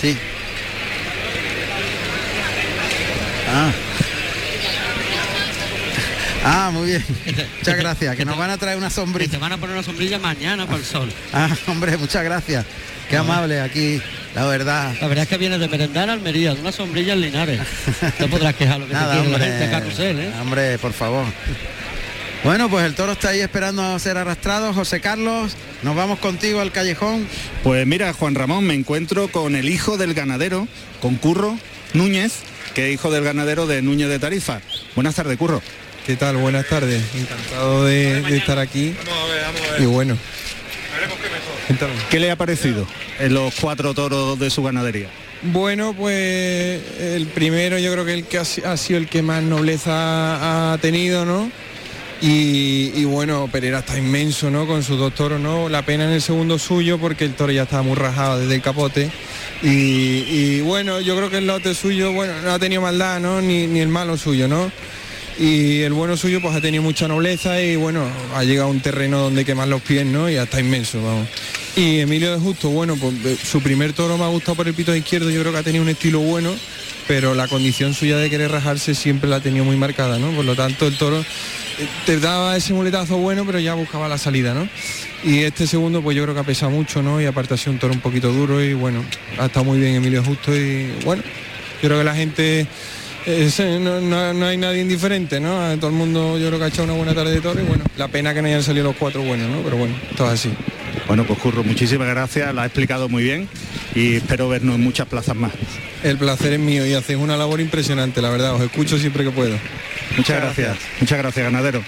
[0.01, 0.17] Sí.
[3.53, 3.71] Ah.
[6.49, 7.03] Ah, muy bien.
[7.59, 8.15] Muchas gracias.
[8.15, 9.31] Que nos van a traer una Que sombrilla.
[9.31, 11.11] te van a poner una sombrilla mañana para el sol.
[11.33, 12.65] Ah, hombre, muchas gracias.
[13.09, 14.01] Qué amable aquí,
[14.35, 14.93] la verdad.
[15.01, 17.59] La verdad es que viene de merendar a Almería, de una sombrilla en Linares.
[18.19, 19.49] No podrás quejar lo que Nada, te quiere la hombre.
[19.51, 20.31] gente a carrusel, ¿eh?
[20.41, 21.25] Hombre, por favor.
[22.43, 24.73] Bueno, pues el toro está ahí esperando a ser arrastrado.
[24.73, 27.27] José Carlos, nos vamos contigo al callejón.
[27.63, 30.67] Pues mira, Juan Ramón, me encuentro con el hijo del ganadero,
[31.01, 31.57] con Curro
[31.93, 32.33] Núñez,
[32.73, 34.59] que es hijo del ganadero de Núñez de Tarifa.
[34.95, 35.61] Buenas tardes, Curro.
[36.07, 36.37] ¿Qué tal?
[36.37, 37.03] Buenas tardes.
[37.13, 38.95] Encantado de, de estar aquí.
[39.77, 40.17] Y bueno.
[42.09, 42.87] ¿Qué le ha parecido
[43.19, 45.09] en los cuatro toros de su ganadería?
[45.41, 50.71] Bueno, pues el primero yo creo que el que ha sido el que más nobleza
[50.71, 51.51] ha tenido, ¿no?
[52.21, 54.65] Y, y bueno, Pereira está inmenso, ¿no?
[54.65, 55.67] Con sus dos toros, ¿no?
[55.67, 58.61] La pena en el segundo suyo porque el toro ya estaba muy rajado desde el
[58.61, 59.11] capote.
[59.61, 63.41] Y, y bueno, yo creo que el lote suyo, bueno, no ha tenido maldad, ¿no?
[63.41, 64.71] Ni, ni el malo suyo, ¿no?
[65.39, 68.79] Y el bueno suyo pues ha tenido mucha nobleza y bueno, ha llegado a un
[68.79, 70.29] terreno donde quemar los pies, ¿no?
[70.29, 71.27] Y ya está inmenso, vamos.
[71.75, 74.73] Y Emilio de Justo, bueno, pues eh, su primer toro me ha gustado por el
[74.73, 76.55] pito izquierdo, yo creo que ha tenido un estilo bueno,
[77.07, 80.31] pero la condición suya de querer rajarse siempre la ha tenido muy marcada, ¿no?
[80.31, 81.25] Por lo tanto el toro eh,
[82.07, 84.67] te daba ese muletazo bueno, pero ya buscaba la salida, ¿no?
[85.23, 87.21] Y este segundo pues yo creo que ha pesado mucho, ¿no?
[87.21, 89.05] Y aparte ha sido un toro un poquito duro y bueno,
[89.37, 91.21] ha estado muy bien Emilio Justo y bueno,
[91.81, 92.67] yo creo que la gente
[93.27, 95.59] no, no- no hay nadie indiferente, ¿no?
[95.61, 97.63] A Todo el mundo yo creo que ha echado una buena tarde de toro y
[97.63, 99.61] bueno, la pena que no hayan salido los cuatro buenos, ¿no?
[99.61, 100.49] Pero bueno, todo así.
[101.07, 103.47] Bueno, pues Curro, muchísimas gracias, lo ha explicado muy bien
[103.95, 105.51] y espero vernos en muchas plazas más.
[106.03, 109.31] El placer es mío y hacéis una labor impresionante, la verdad, os escucho siempre que
[109.31, 109.57] puedo.
[110.15, 111.83] Muchas gracias, muchas gracias, ganadero.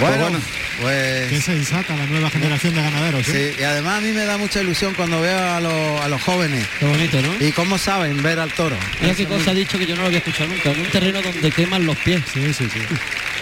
[0.00, 0.38] Bueno, bueno.
[0.80, 3.28] Pues Qué sensata la nueva generación de ganaderos.
[3.28, 3.52] ¿eh?
[3.56, 6.22] sí, y además a mí me da mucha ilusión cuando veo a, los- a los
[6.22, 7.34] jóvenes Qué bonito, ¿no?
[7.46, 8.76] y cómo saben ver al toro.
[9.00, 10.70] Mira qué cosa ha dicho que yo no lo había escuchado nunca.
[10.70, 12.22] En un terreno donde queman los pies.
[12.32, 12.80] Sí, sí, sí.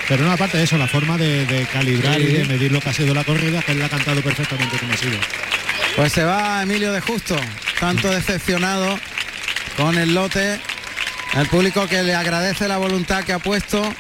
[0.09, 2.23] Pero no, aparte de eso, la forma de, de calibrar Sí.
[2.23, 4.77] y de medir lo que ha sido la corrida, que él la ha cantado perfectamente
[4.79, 5.19] como ha sido.
[5.97, 7.37] Pues se va Emilio de Justo,
[7.79, 8.99] tanto decepcionado
[9.77, 10.59] con el lote,
[11.35, 13.95] al público que le agradece la voluntad que ha puesto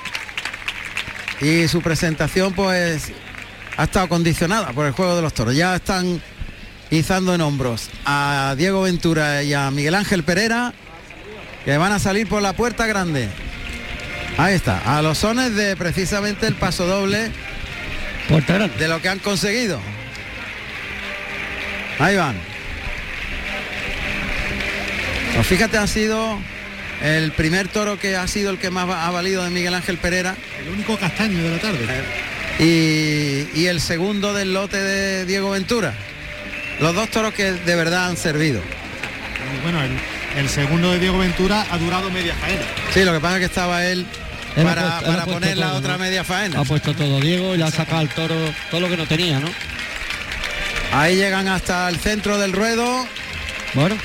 [1.40, 3.12] y su presentación pues
[3.78, 5.54] ha estado condicionada por el juego de los toros.
[5.54, 6.20] Ya están
[6.90, 10.74] izando en hombros a Diego Ventura y a Miguel Ángel Pereira
[11.64, 13.28] que van a salir por la puerta grande.
[14.36, 17.30] Ahí está, a los sones de precisamente el paso doble
[18.78, 19.80] de lo que han conseguido.
[22.00, 22.36] Ahí van.
[25.34, 26.36] Pues fíjate, ha sido
[27.00, 30.34] el primer toro que ha sido el que más ha valido de Miguel Ángel Pereira
[30.60, 32.27] El único castaño de la tarde.
[32.59, 35.94] Y, y el segundo del lote de Diego Ventura.
[36.81, 38.61] Los dos toros que de verdad han servido.
[39.62, 39.90] Bueno, el,
[40.37, 42.62] el segundo de Diego Ventura ha durado media faena.
[42.92, 44.07] Sí, lo que pasa es que estaba él
[44.55, 45.99] para, puesto- para poner la otra ¿no?
[45.99, 46.61] media faena.
[46.61, 48.37] Ha puesto todo Diego y le ha sacado al toro
[48.71, 49.49] todo lo que no tenía, ¿no?
[50.92, 53.07] Ahí llegan hasta el centro del ruedo.
[53.75, 53.97] Bueno,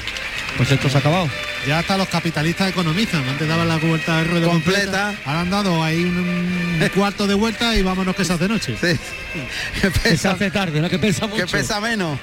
[0.58, 1.30] pues esto se ha acabado.
[1.68, 3.24] Ya hasta los capitalistas economizan.
[3.28, 4.82] Antes daban la vuelta de ruedo Completa.
[4.82, 5.16] completa.
[5.26, 8.76] Ahora han dado ahí un, un cuarto de vuelta y vámonos que se hace noche.
[8.80, 9.00] Sí.
[9.82, 10.90] Que Que se pesa, hace tarde, ¿no?
[10.90, 11.46] Que pesa mucho.
[11.46, 12.20] que pesa menos.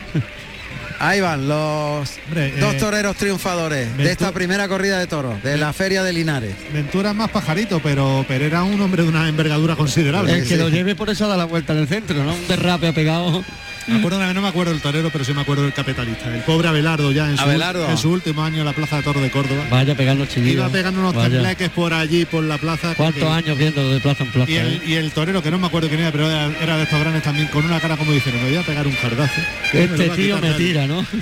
[1.02, 5.56] Ahí van los Hombre, dos eh, toreros triunfadores de esta primera corrida de toros, de
[5.56, 6.54] la Feria de Linares.
[6.74, 10.34] Ventura es más pajarito, pero Pereira un hombre de una envergadura considerable.
[10.34, 10.56] El que Sí.
[10.56, 12.34] lo lleve por eso da la vuelta en el centro, ¿no?
[12.34, 13.42] Un derrape ha pegado.
[13.90, 16.34] Me acuerdo, no me acuerdo del torero, pero sí me acuerdo del capitalista.
[16.34, 17.88] El pobre Abelardo ya en su, Abelardo.
[17.90, 19.64] en su último año en la Plaza de Toro de Córdoba.
[19.70, 20.54] Vaya pegando chillidos.
[20.54, 22.94] Iba pegando unos tembleques por allí, por la plaza.
[22.94, 24.50] ¿Cuántos que- años viendo de plaza en plaza?
[24.50, 24.80] Y el, eh?
[24.86, 27.22] y el torero, que no me acuerdo quién era, pero era, era de estos grandes
[27.22, 29.40] también, con una cara como diciendo, me voy a pegar un cardazo.
[29.72, 30.66] me Este tío me nadie".
[30.66, 31.04] tira, ¿no?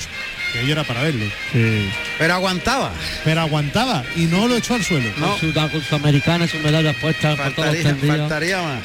[0.52, 1.26] Que yo era para verlo.
[1.52, 1.90] Sí.
[2.16, 2.90] Pero aguantaba.
[3.22, 5.11] Pero aguantaba y no lo echó al suelo.
[5.18, 5.37] No.
[5.37, 8.81] Con, su, con su americana, sus medallas puestas por todos los Faltaría, faltaría más.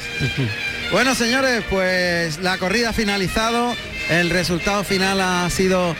[0.94, 3.74] Bueno, señores, pues la corrida ha finalizado.
[4.08, 5.96] El resultado final ha sido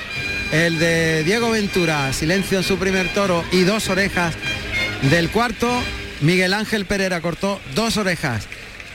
[0.52, 4.36] el de Diego Ventura, silencio en su primer toro y dos orejas
[5.10, 5.68] del cuarto.
[6.20, 8.44] Miguel Ángel Pereira cortó dos orejas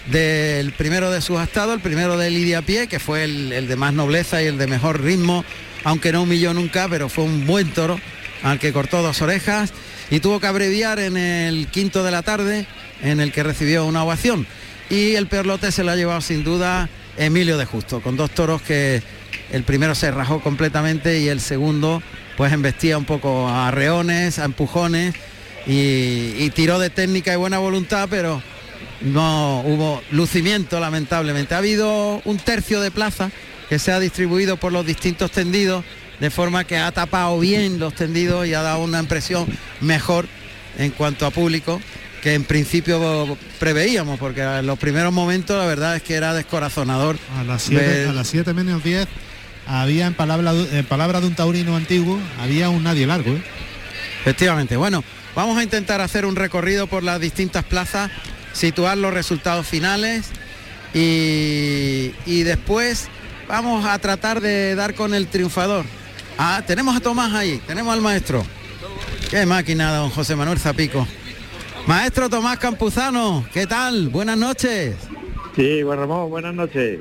[0.10, 3.92] del primero de subastado, el primero de Lidia Pie, que fue el, el de más
[3.92, 5.44] nobleza y el de mejor ritmo,
[5.84, 8.00] aunque no humilló nunca, pero fue un buen toro
[8.42, 9.74] al que cortó dos orejas
[10.10, 12.68] y tuvo que abreviar en el quinto de la tarde,
[13.04, 14.48] en el que recibió una ovación.
[14.90, 18.32] Y el peor lote se lo ha llevado sin duda Emilio de Justo, con dos
[18.32, 19.04] toros que
[19.52, 22.02] el primero se rajó completamente y el segundo
[22.38, 25.14] pues embestía un poco a arreones, a empujones
[25.68, 28.42] y, y tiró de técnica y buena voluntad, pero
[29.02, 31.54] no hubo lucimiento lamentablemente.
[31.54, 33.30] Ha habido un tercio de plaza
[33.68, 35.86] que se ha distribuido por los distintos tendidos,
[36.20, 39.46] de forma que ha tapado bien los tendidos y ha dado una impresión
[39.82, 40.28] mejor
[40.78, 41.80] en cuanto a público
[42.22, 47.18] que en principio preveíamos, porque en los primeros momentos la verdad es que era descorazonador.
[47.40, 49.08] A las 7 ver- a las siete menos 10
[49.68, 53.32] había en palabra, en palabra de un taurino antiguo, había un nadie largo.
[53.32, 53.42] ¿eh?
[54.22, 54.76] Efectivamente.
[54.78, 55.04] Bueno,
[55.36, 58.10] vamos a intentar hacer un recorrido por las distintas plazas,
[58.52, 60.26] situar los resultados finales
[60.94, 63.08] y, y después
[63.48, 65.86] vamos a tratar de dar con el triunfador.
[66.38, 68.46] Ah, tenemos a Tomás ahí, tenemos al maestro.
[69.30, 71.08] Qué máquina, don José Manuel Zapico.
[71.90, 74.10] Maestro Tomás Campuzano, ¿qué tal?
[74.10, 74.96] Buenas noches.
[75.56, 77.00] Sí, Juan Ramón, buenas noches.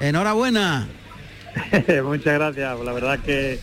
[0.00, 0.88] Enhorabuena.
[2.02, 2.80] Muchas gracias.
[2.80, 3.58] La verdad que,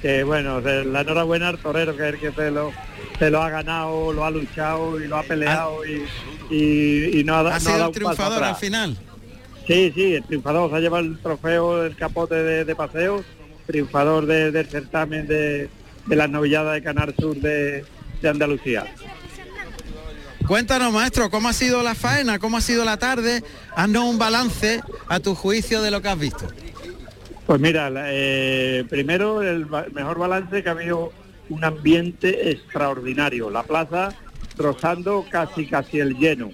[0.00, 2.72] que, bueno, la enhorabuena al torero que es el que se lo,
[3.18, 6.06] se lo ha ganado, lo ha luchado y lo ha peleado y,
[6.50, 8.96] y, y no ha, Ha no ha sido dado el paso triunfador al final.
[9.66, 13.22] Sí, sí, el triunfador se ha llevado el trofeo del capote de, de paseo,
[13.66, 15.68] triunfador de- del certamen de,
[16.06, 17.84] de las novilladas de Canal Sur de,
[18.22, 18.86] de Andalucía.
[20.46, 22.38] Cuéntanos, maestro, ¿cómo ha sido la faena?
[22.38, 23.42] ¿Cómo ha sido la tarde?
[23.74, 26.46] Haznos un balance a tu juicio de lo que has visto.
[27.46, 31.12] Pues mira, eh, primero el mejor balance que ha habido
[31.48, 33.50] un ambiente extraordinario.
[33.50, 34.14] La plaza
[34.56, 36.50] rozando casi casi el lleno.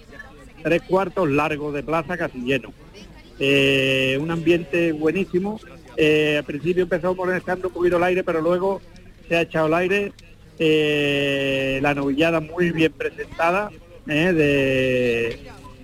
[0.62, 2.72] Tres cuartos largos de plaza casi lleno.
[3.38, 5.61] Eh, un ambiente buenísimo.
[5.98, 8.81] Eh, al principio empezó molestando un poquito el aire, pero luego
[9.28, 10.12] se ha echado el aire.
[10.64, 13.68] Eh, la novillada muy bien presentada
[14.07, 15.40] eh, de,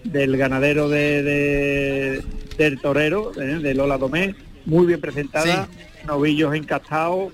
[0.08, 2.22] del ganadero de, de-
[2.56, 4.36] del torero, eh, de Lola Domé,
[4.66, 5.68] muy bien presentada,
[6.06, 7.32] novillos encastados,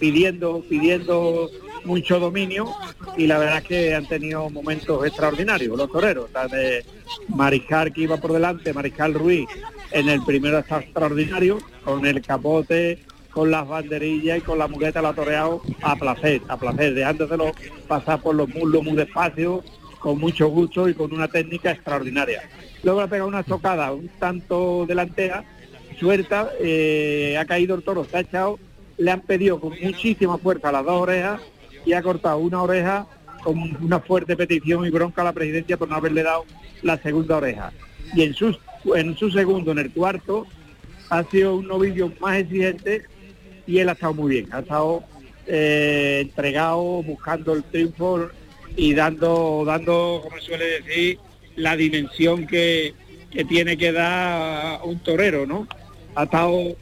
[0.00, 1.50] pidiendo, pidiendo
[1.84, 2.72] mucho dominio
[3.18, 6.84] y la verdad es que han tenido momentos extraordinarios los toreros, la de
[7.28, 9.46] Mariscal que iba por delante, Mariscal Ruiz
[9.90, 12.98] en el primero está extraordinario, con el capote,
[13.32, 17.52] con las banderillas y con la muleta la ha toreado a placer, a placer, dejándoselo
[17.88, 19.64] pasar por los muslos muy despacio,
[19.98, 22.42] con mucho gusto y con una técnica extraordinaria.
[22.82, 25.44] Luego le ha pegado una tocada un tanto delantera,
[25.98, 28.58] suelta, eh, ha caído el toro, se ha echado,
[28.98, 31.40] le han pedido con muchísima fuerza las dos orejas
[31.86, 33.06] y ha cortado una oreja
[33.42, 36.44] con una fuerte petición y bronca a la presidencia por no haberle dado
[36.82, 37.72] la segunda oreja.
[38.14, 38.56] Y en su,
[38.94, 40.46] en su segundo, en el cuarto,
[41.08, 43.04] ha sido un novillo más exigente
[43.66, 45.04] y él ha estado muy bien, ha estado
[45.46, 48.28] eh, entregado, buscando el triunfo
[48.76, 51.18] y dando, dando, como suele decir,
[51.56, 52.94] la dimensión que,
[53.30, 55.66] que tiene que dar un torero, ¿no?
[56.14, 56.76] Ha estado,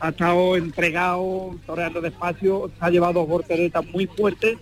[0.00, 4.58] ha estado entregado, toreando despacio, se ha llevado dos volteretas muy fuertes,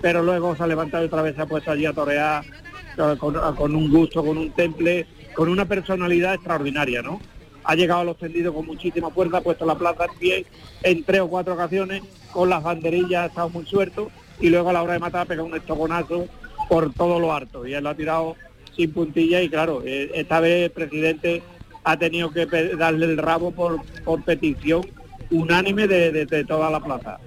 [0.00, 3.34] pero luego se ha levantado otra vez se ha puesto allí a torear eh, con,
[3.54, 7.20] con un gusto, con un temple, con una personalidad extraordinaria, ¿no?
[7.68, 10.46] Ha llegado a los tendidos con muchísima fuerza, ha puesto la plaza en pie
[10.82, 12.02] en tres o cuatro ocasiones,
[12.32, 15.24] con las banderillas ha estado muy suelto y luego a la hora de matar ha
[15.26, 16.26] pegado un estogonazo
[16.70, 18.36] por todo lo harto y él lo ha tirado
[18.74, 21.42] sin puntilla y claro, eh, esta vez el presidente
[21.84, 23.82] ha tenido que darle el rabo por,
[24.24, 24.86] petición
[25.30, 27.18] unánime de, toda la plaza.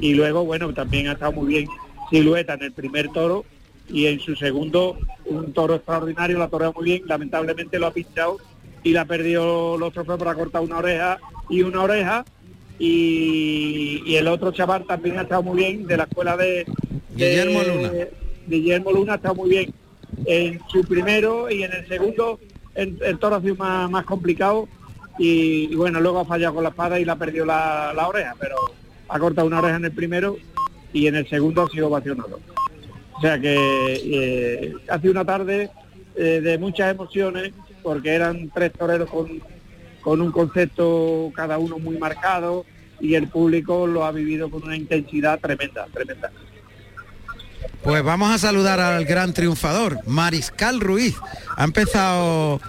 [0.00, 1.68] Y luego, bueno, también ha estado muy bien
[2.08, 3.44] Silueta en el primer toro
[3.90, 8.38] y en su segundo un toro extraordinario, la toreó muy bien, lamentablemente lo ha pinchado
[8.84, 11.18] y le ha perdido los trofeos para cortar una oreja
[11.48, 12.24] y una oreja
[12.78, 16.66] y, y el otro chaval también ha estado muy bien de la escuela de, de-
[17.16, 17.90] Guillermo Luna.
[18.46, 19.72] Guillermo Luna ha estado muy bien
[20.26, 22.38] en su primero y en el segundo
[22.74, 24.68] el, el toro ha sido más, más complicado
[25.18, 28.34] y, y bueno, luego ha fallado con la espada y la perdió la, la oreja,
[28.38, 28.56] pero
[29.08, 30.36] ha cortado una oreja en el primero
[30.92, 32.38] y en el segundo ha sido ovacionado.
[33.16, 33.54] O sea que
[34.04, 35.70] eh, ha sido una tarde
[36.16, 37.52] eh, de muchas emociones
[37.84, 39.28] porque eran tres toreros con,
[40.00, 42.64] con un concepto cada uno muy marcado
[42.98, 46.32] y el público lo ha vivido con una intensidad tremenda, tremenda.
[47.82, 51.14] Pues vamos a saludar al gran triunfador, Mariscal Ruiz.
[51.56, 52.60] Ha empezado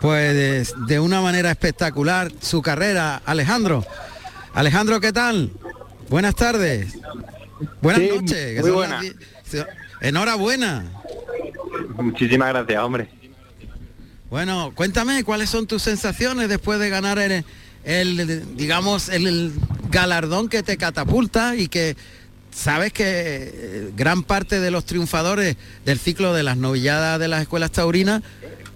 [0.00, 3.84] pues de, una manera espectacular su carrera, Alejandro.
[4.54, 5.50] Alejandro, ¿qué tal?
[6.08, 6.98] Buenas tardes.
[7.82, 8.62] Buenas Sí, noches.
[8.62, 9.12] muy
[10.00, 10.84] Enhorabuena.
[11.96, 13.21] Muchísimas gracias, hombre.
[14.32, 19.52] Bueno, cuéntame cuáles son tus sensaciones después de ganar el, digamos, el,
[19.90, 21.98] galardón que te catapulta y que
[22.50, 27.42] sabes que eh, gran parte de los triunfadores del ciclo de las novilladas de las
[27.42, 28.22] escuelas taurinas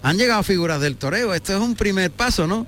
[0.03, 1.33] han llegado figuras del toreo.
[1.33, 2.67] Esto es un primer paso, ¿no?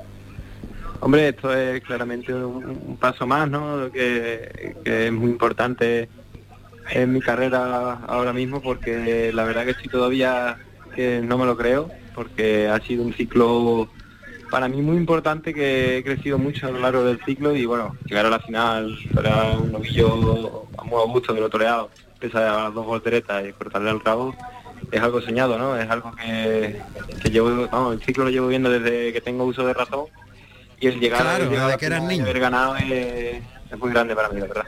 [1.00, 3.92] Hombre, esto es claramente un, paso más, ¿no?
[3.92, 6.10] Que, que es muy importante
[6.90, 10.58] en mi carrera ahora mismo porque la verdad que estoy todavía
[10.96, 13.88] que no me lo creo porque ha sido un ciclo
[14.52, 17.96] para mí muy importante que he crecido mucho a lo largo del ciclo y bueno,
[18.04, 22.38] llegar a la final, era un novillo a muy a gusto de lo toreado, pese
[22.38, 24.36] a las dos volteretas y cortarle el rabo,
[24.92, 25.78] es algo soñado, ¿no?
[25.78, 26.82] Es algo que,
[27.24, 30.08] que llevo, vamos, el ciclo lo llevo viendo desde que tengo uso de razón
[30.78, 32.24] y el llegar, Claro, el llegar a la que eras final niño.
[32.26, 34.66] haber ganado es, es muy grande para mí, la verdad.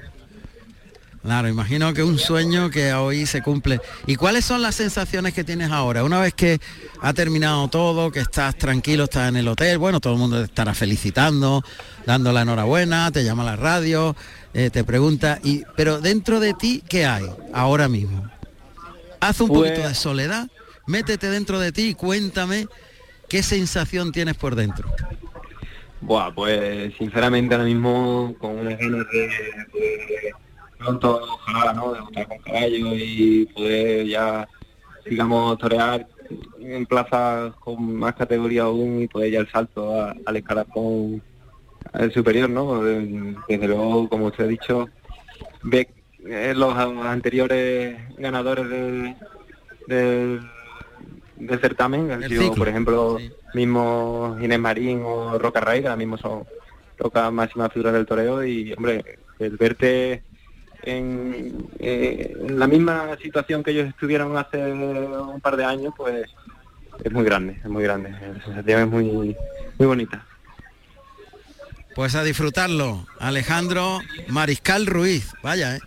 [1.24, 3.80] Claro, imagino que un sueño que hoy se cumple.
[4.08, 6.04] ¿Y cuáles son las sensaciones que tienes ahora?
[6.04, 6.60] Una vez que
[7.00, 10.46] ha terminado todo, que estás tranquilo, estás en el hotel, bueno, todo el mundo te
[10.46, 11.64] estará felicitando,
[12.08, 14.16] dando la enhorabuena, te llama a la radio,
[14.56, 18.28] eh, te pregunta, y, pero dentro de ti, ¿qué hay ahora mismo?
[19.20, 20.48] Haz un Pues- poquito de soledad,
[20.88, 22.68] métete dentro de ti y cuéntame
[23.30, 24.90] qué sensación tienes por dentro.
[26.02, 30.34] Buah, pues sinceramente ahora mismo con unas ganas de, de
[30.84, 31.94] pronto ojalá, ¿no?
[31.94, 34.48] De montar con caballo y poder ya,
[35.06, 36.08] digamos, torear
[36.60, 41.22] en plazas con más categoría aún y poder ya el salto a- al escalafón
[41.94, 42.82] al superior, ¿no?
[42.84, 44.89] Desde luego, como usted ha dicho,
[45.63, 45.89] ve
[46.26, 49.15] eh, los anteriores ganadores del,
[49.88, 50.39] del,
[51.38, 53.17] del certamen, han El sido, ciclo, por ejemplo,
[53.56, 56.44] mismo Inés Marín o Roca que ahora mismo son
[57.00, 59.04] locas máximas figuras del toreo y, hombre,
[59.39, 60.24] el verte
[60.84, 66.28] en, eh, en la misma situación que ellos estuvieron hace un par de años, pues
[67.04, 68.12] es muy grande, es muy grande.
[68.12, 69.36] La sensación es muy,
[69.78, 70.26] muy bonita.
[71.96, 73.06] Pues a disfrutarlo.
[73.20, 75.34] Alejandro Mariscal Ruiz.
[75.44, 75.80] Vaya, ¿eh?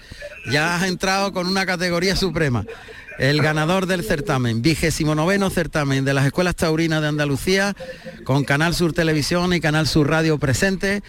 [0.51, 2.65] ya has entrado con una categoría suprema.
[3.19, 7.77] El ganador del certamen, vigésimo noveno certamen de las escuelas taurinas de Andalucía,
[8.25, 11.03] con Canal Sur Televisión y Canal Sur Radio presente,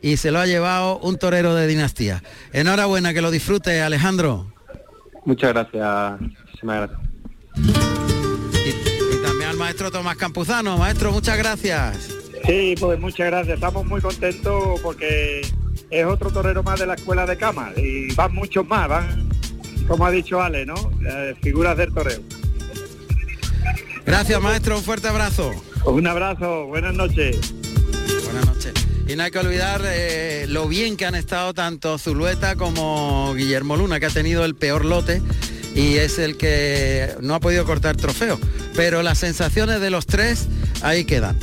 [0.00, 2.22] y se lo ha llevado un torero de dinastía.
[2.52, 4.52] Enhorabuena, que lo disfrute, Alejandro.
[5.24, 7.00] Muchas gracias, muchísimas gracias.
[8.64, 10.78] Y, y también al maestro Tomás Campuzano.
[10.78, 12.08] Maestro, muchas gracias.
[12.46, 13.56] Sí, pues muchas gracias.
[13.56, 15.42] Estamos muy contentos porque
[15.90, 19.28] es otro torero más de la escuela de cama y van muchos más, van,
[19.86, 20.74] como ha dicho Ale, ¿no?
[21.06, 22.20] Eh, figuras del toreo.
[24.06, 24.76] Gracias, maestro.
[24.78, 25.52] Un fuerte abrazo.
[25.84, 27.54] Un abrazo, buenas noches.
[28.24, 28.87] Buenas noches.
[29.08, 33.74] Y no hay que olvidar eh, lo bien que han estado tanto Zulueta como Guillermo
[33.74, 35.22] Luna, que ha tenido el peor lote
[35.74, 38.38] y es el que no ha podido cortar trofeo.
[38.76, 40.46] Pero las sensaciones de los tres
[40.82, 41.38] ahí quedan.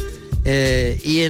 [0.45, 1.27] Eh, y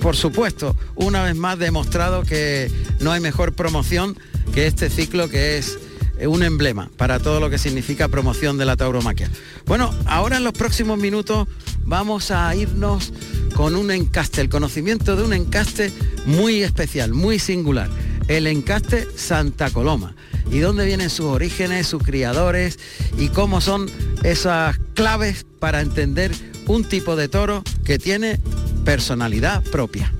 [0.00, 2.70] por supuesto, una vez más demostrado que
[3.00, 4.16] no hay mejor promoción
[4.54, 5.78] que este ciclo que es
[6.24, 9.28] un emblema para todo lo que significa promoción de la tauromaquia.
[9.66, 11.48] Bueno, ahora en los próximos minutos
[11.84, 13.12] vamos a irnos
[13.54, 15.92] con un encaste, el conocimiento de un encaste
[16.26, 17.88] muy especial, muy singular,
[18.28, 20.14] el encaste Santa Coloma.
[20.50, 22.78] Y dónde vienen sus orígenes, sus criadores
[23.18, 23.90] y cómo son
[24.22, 26.32] esas claves para entender
[26.66, 28.40] un tipo de toro que tiene
[28.84, 30.12] personalidad propia.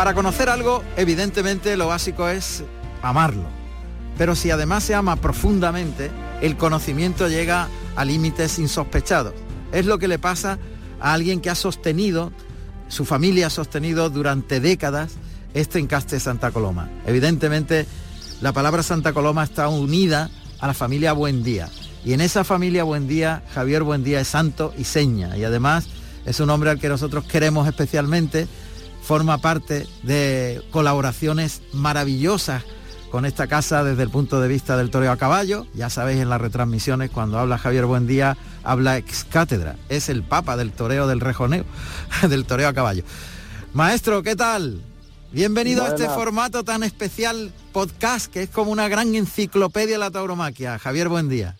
[0.00, 2.64] Para conocer algo, evidentemente lo básico es
[3.02, 3.44] amarlo.
[4.16, 9.34] Pero si además se ama profundamente, el conocimiento llega a límites insospechados.
[9.72, 10.58] Es lo que le pasa
[11.02, 12.32] a alguien que ha sostenido,
[12.88, 15.16] su familia ha sostenido durante décadas
[15.52, 16.88] este encaste Santa Coloma.
[17.04, 17.84] Evidentemente,
[18.40, 20.30] la palabra Santa Coloma está unida
[20.60, 21.68] a la familia Buendía.
[22.06, 25.36] Y en esa familia Buendía, Javier Buendía es santo y seña.
[25.36, 25.88] Y además
[26.24, 28.48] es un hombre al que nosotros queremos especialmente
[29.10, 32.62] forma parte de colaboraciones maravillosas
[33.10, 35.66] con esta casa desde el punto de vista del toreo a caballo.
[35.74, 39.74] Ya sabéis en las retransmisiones cuando habla Javier Buendía, habla ex cátedra.
[39.88, 41.64] Es el papa del toreo del rejoneo,
[42.30, 43.02] del toreo a caballo.
[43.72, 44.80] Maestro, ¿qué tal?
[45.32, 50.12] Bienvenido a este formato tan especial podcast que es como una gran enciclopedia de la
[50.12, 50.78] tauromaquia.
[50.78, 51.56] Javier, buen día.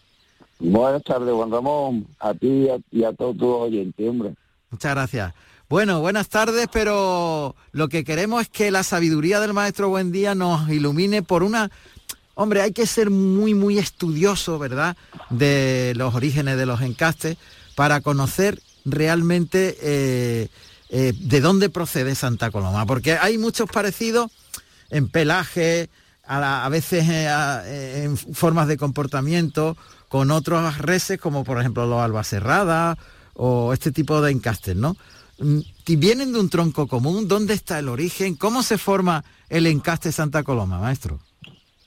[0.60, 4.34] Buenas tardes, Juan Ramón, a ti y a, todos tus oyentes, hombre.
[4.70, 5.34] Muchas gracias.
[5.70, 10.34] Bueno, buenas tardes, pero lo que queremos es que la sabiduría del maestro Buen Día
[10.34, 11.70] nos ilumine por una...
[12.34, 14.96] Hombre, hay que ser muy, muy estudioso, ¿verdad?,
[15.28, 17.36] de los orígenes de los encastes
[17.76, 20.48] para conocer realmente eh,
[20.88, 24.32] eh, de dónde procede Santa Coloma, porque hay muchos parecidos
[24.90, 25.88] en pelaje,
[26.26, 29.76] a, veces eh, en formas de comportamiento,
[30.08, 32.98] con otros reses, como por ejemplo los albacerradas
[33.34, 34.96] o este tipo de encastes, ¿no?
[35.40, 35.60] Mm,
[35.98, 37.26] ¿Vienen de un tronco común?
[37.26, 38.36] ¿Dónde está el origen?
[38.36, 41.18] ¿Cómo se forma el encaste Santa Coloma, maestro?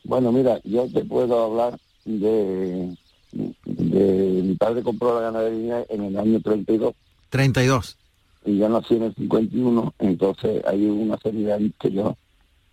[0.03, 2.97] Bueno, mira, yo te puedo hablar de,
[3.31, 6.95] de mi padre compró la ganadería en el año 32.
[7.29, 7.97] 32.
[8.45, 12.17] Y yo nací en el 51, entonces hay una serie de años que yo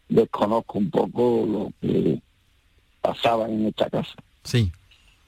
[0.08, 2.20] desconozco un poco lo que
[3.02, 4.14] pasaba en esta casa.
[4.42, 4.72] Sí.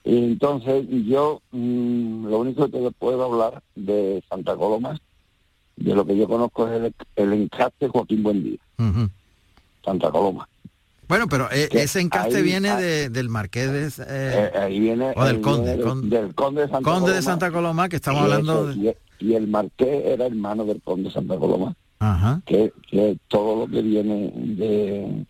[0.04, 4.98] Y entonces yo mm, lo único que te puedo hablar de Santa Coloma
[5.76, 8.58] de lo que yo conozco es el, el encaste Joaquín Buendía,
[9.84, 10.48] Santa Coloma.
[11.08, 12.74] Bueno, pero eh, ese encaste viene
[13.10, 13.86] del Marqués de...
[13.86, 15.12] Eh, eh, ahí viene...
[15.14, 17.12] O del conde, del conde de Santa conde Coloma.
[17.12, 18.96] de Santa Coloma, que estamos hablando de...
[19.18, 21.74] Y, el Marqués era hermano del conde de Santa Coloma.
[21.98, 22.40] Ajá.
[22.46, 25.26] Que, que todo lo que viene de,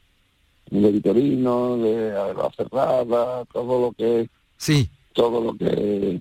[0.70, 4.28] de Vitorino, de la Cerrada, todo lo que...
[4.56, 4.88] Sí.
[5.12, 6.20] Todo lo que...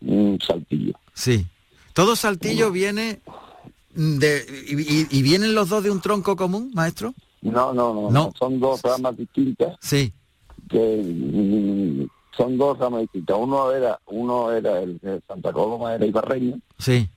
[0.00, 0.94] Un saltillo.
[1.14, 1.46] Sí.
[1.92, 3.20] Todo saltillo viene
[3.96, 7.14] y, vienen los dos de un tronco común, maestro?
[7.42, 9.76] No, no, no, son dos ramas distintas.
[9.80, 10.12] Sí.
[10.68, 13.36] Que mm, son dos ramas distintas.
[13.38, 16.58] Uno era, uno era el de Santa Coloma, era Ibarreño.
[16.78, 17.08] Sí.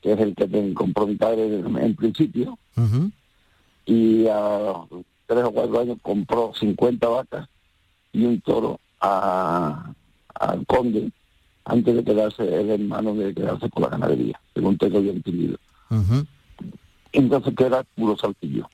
[0.00, 2.58] Que es el que te compró mi padre en principio.
[3.86, 4.74] Y a
[5.26, 7.48] tres o cuatro años compró 50 vacas
[8.12, 9.92] y un toro a,
[10.34, 11.10] al conde
[11.64, 15.58] antes de quedarse el hermano de quedarse con la ganadería, según tengo yo entendido.
[17.12, 18.68] Entonces queda puro saltillo.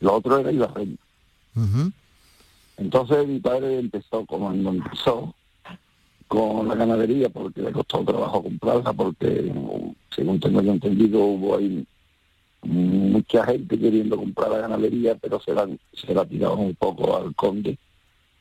[0.00, 0.96] Lo otro era ibarreño.
[2.76, 5.34] Entonces mi padre empezó, como empezó,
[6.28, 9.52] con la ganadería, porque le costó trabajo comprarla, porque
[10.14, 11.86] según tengo yo entendido, hubo ahí
[12.62, 17.34] mucha gente queriendo comprar la ganadería, pero se la, se la tiraban un poco al
[17.34, 17.78] conde,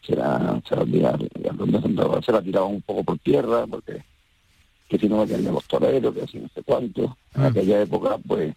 [0.02, 1.30] se la, se la, tiraban,
[2.24, 4.04] se la tiraban un poco por tierra, porque
[4.88, 7.18] que si no me los toreros, que así no sé cuánto.
[7.36, 7.48] En ah.
[7.48, 8.54] aquella época, pues,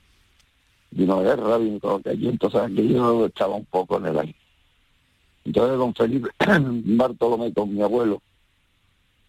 [0.90, 4.36] vino guerra, vino todo aquello, entonces aquello estaba un poco en el aire.
[5.44, 8.20] Entonces don Felipe Bartolomé con mi abuelo,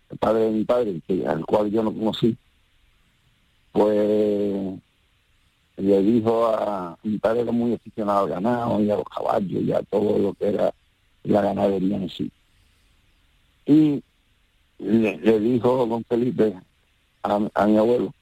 [0.10, 2.38] el padre de mi padre, que, al cual yo no conocí,
[3.72, 4.80] pues
[5.78, 9.72] le dijo a mi padre era muy aficionado al ganado y a los caballos y
[9.72, 10.74] a todo lo que era
[11.24, 12.32] la ganadería en sí.
[13.66, 14.04] Y
[14.80, 16.56] le, le dijo don Felipe
[17.24, 18.14] a, mi abuelo.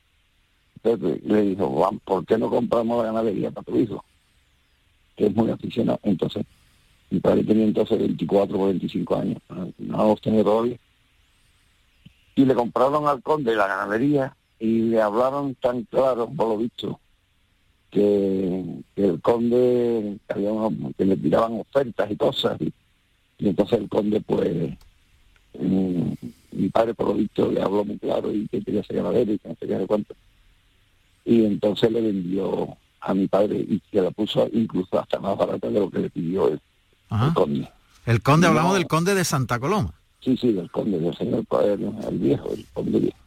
[0.81, 4.03] Entonces le dijo, ¿por qué no compramos la ganadería para tu hijo?
[5.15, 5.99] Que es muy aficionado.
[6.03, 6.45] Entonces,
[7.09, 9.37] mi padre tenía entonces 24 o 25 años,
[9.77, 10.77] no los tenía todavía.
[12.35, 16.99] Y le compraron al conde la ganadería y le hablaron tan claro, por lo visto,
[17.89, 20.19] que, el conde,
[20.97, 22.61] que le tiraban ofertas y cosas.
[22.61, 22.71] Y,
[23.39, 24.77] entonces el conde, pues,
[25.57, 26.11] mm,
[26.51, 29.39] mi padre por lo visto le habló muy claro y que quería ser ganadero y
[29.39, 30.15] que no sé qué cuánto.
[31.25, 35.69] Y entonces le vendió a mi padre y que la puso incluso hasta más barata
[35.69, 36.59] de lo que le pidió el,
[37.33, 37.69] conde.
[38.05, 39.93] El conde, hablamos del conde de Santa Coloma.
[40.21, 43.17] Sí, sí, del conde, del señor el, el viejo, el conde viejo.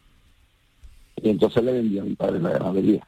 [1.21, 3.07] Y entonces le vendió a mi padre la ganadería.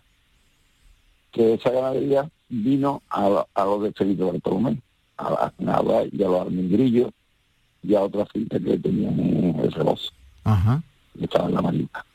[1.31, 4.81] Que esa ganadería vino a, a los de Felipe Bartolomé,
[5.17, 7.11] a, a, y a los almendrillos
[7.87, 10.11] y a otra finca que tenían en el rebozo.
[10.43, 10.81] Ajá.
[11.17, 12.05] Que estaba en la marina.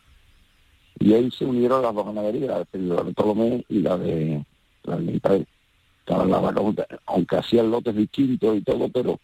[0.99, 4.45] Y ahí se unieron las dos ganaderías, la de Bartolomé y la de
[4.85, 5.47] la de mi padre.
[6.01, 6.61] Estaban la vaca,
[7.07, 9.21] aunque hacían lotes distintos y todo, pero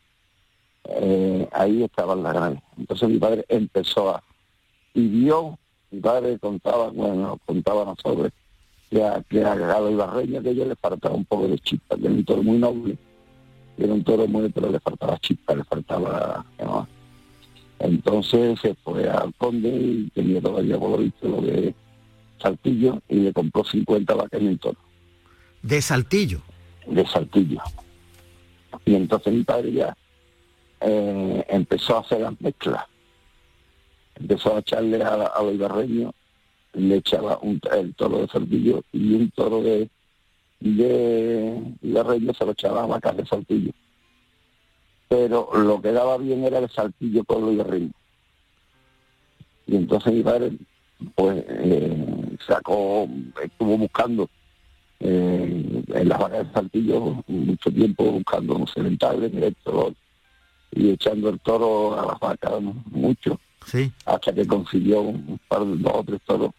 [0.84, 2.62] eh, ahí estaban las grandes.
[2.76, 4.22] Entonces mi padre empezó a...
[4.94, 5.59] Y vio,
[5.90, 8.30] mi padre contaba, bueno, contaba nosotros,
[8.88, 12.07] que a, que a Galo Ibarreña que yo le faltaba un poco de chispa, que
[12.07, 12.97] era un muy noble,
[13.79, 16.45] era un toro muy, pero le faltaba chispa, le faltaba...
[17.79, 21.74] Entonces se fue al conde y tenía todavía por lo visto lo de
[22.41, 24.79] Saltillo y le compró 50 vacas y un toro.
[25.62, 26.41] De Saltillo.
[26.87, 27.61] De Saltillo.
[28.85, 29.97] Y entonces mi padre ya
[30.81, 32.85] eh, empezó a hacer las mezclas.
[34.14, 36.14] Empezó a echarle a, a los ibarreños,
[36.72, 39.91] le echaba un, el toro de Saltillo y un toro de,
[40.61, 43.73] de ibarreño se lo echaba a vacas de Saltillo.
[45.09, 47.93] Pero lo que daba bien era el Saltillo con los ibarreños.
[49.67, 50.53] Y entonces mi padre
[51.15, 53.09] pues eh, sacó,
[53.43, 54.29] estuvo buscando
[55.01, 59.95] eh, en las vacas de Saltillo mucho tiempo buscando un sedentario directo
[60.71, 63.93] y echando el toro a las vacas mucho sí.
[64.07, 66.51] hasta que consiguió un par de dos o tres toros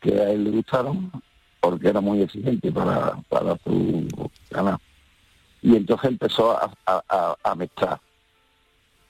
[0.00, 1.10] que a él le gustaron
[1.62, 4.06] porque era muy exigente para, para su
[4.50, 4.80] ganado
[5.62, 7.98] y entonces empezó a, mezclar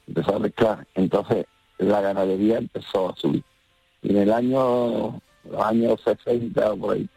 [0.06, 1.46] empezó a mezclar entonces
[1.78, 3.42] la ganadería empezó a subir
[4.02, 5.20] y en el año
[5.58, 7.08] años 60 por ahí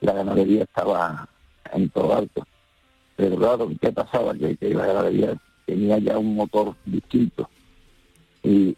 [0.00, 1.28] la ganadería estaba
[1.72, 2.46] en todo alto.
[3.16, 4.34] Pero claro, ¿qué pasaba?
[4.34, 7.48] Que, la ganadería tenía ya un motor distinto.
[8.42, 8.74] Y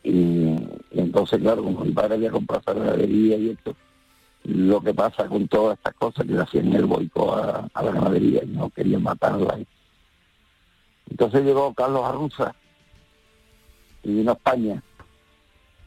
[0.90, 3.76] entonces, claro, como mi padre había comprado esa ganadería y esto,
[4.44, 7.92] lo que pasa con todas estas cosas que le hacían el boicot a, a, la
[7.92, 9.58] ganadería y no querían matarla.
[11.10, 12.54] Entonces llegó Carlos Arruza
[14.02, 14.82] y vino a España.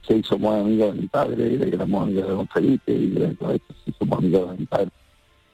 [0.07, 3.35] Se hizo muy amigo de mi padre, y éramos amigos de Don Felipe, y de
[3.35, 4.91] todo esto, se hizo muy amigo de mi padre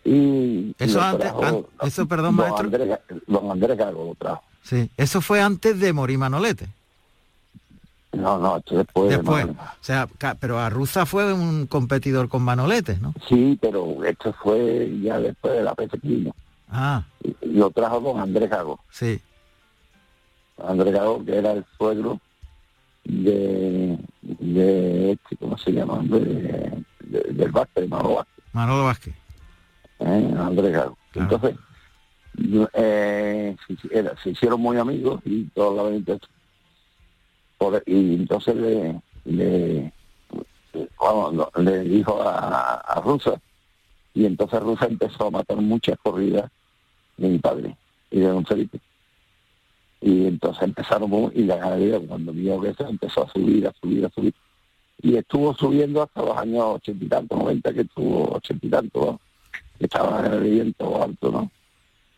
[0.03, 4.89] y eso antes, an, eso perdón don maestro Andrés, don Andrés Gago lo trajo sí
[4.97, 6.67] eso fue antes de morir Manolete
[8.21, 10.07] no no esto después después de o sea
[10.39, 15.63] pero Arruza fue un competidor con Manolete no sí pero esto fue ya después de
[15.63, 16.33] la Pesequino
[16.69, 17.03] ah
[17.41, 19.19] lo trajo don Andrés Gago sí
[20.63, 22.19] Andrés Gago que era el suegro
[23.03, 29.21] de de este cómo se llama de, de, del Vázquez de Manolo Vázquez Manolo Vázquez
[30.01, 30.33] ¿eh?
[30.37, 30.97] Andrés Gago.
[31.11, 31.29] Claro.
[31.31, 36.17] Entonces, eh, se, era, se, hicieron muy amigos y toda la venta.
[37.61, 39.93] Por, y entonces le, le,
[40.97, 43.39] bueno, le dijo a, a, Rusa,
[44.15, 46.49] y entonces Rusa empezó a matar muchas corridas
[47.17, 47.77] de mi padre
[48.09, 48.79] y de don Felipe.
[50.01, 54.07] Y entonces empezaron, y la ganadería cuando vio que eso empezó a subir, a subir,
[54.07, 54.33] a subir.
[55.03, 59.05] Y estuvo subiendo hasta los años ochenta y tantos, noventa, que estuvo ochenta y tantos,
[59.05, 59.19] ¿no?
[59.77, 61.51] estaba en el viento alto, ¿no?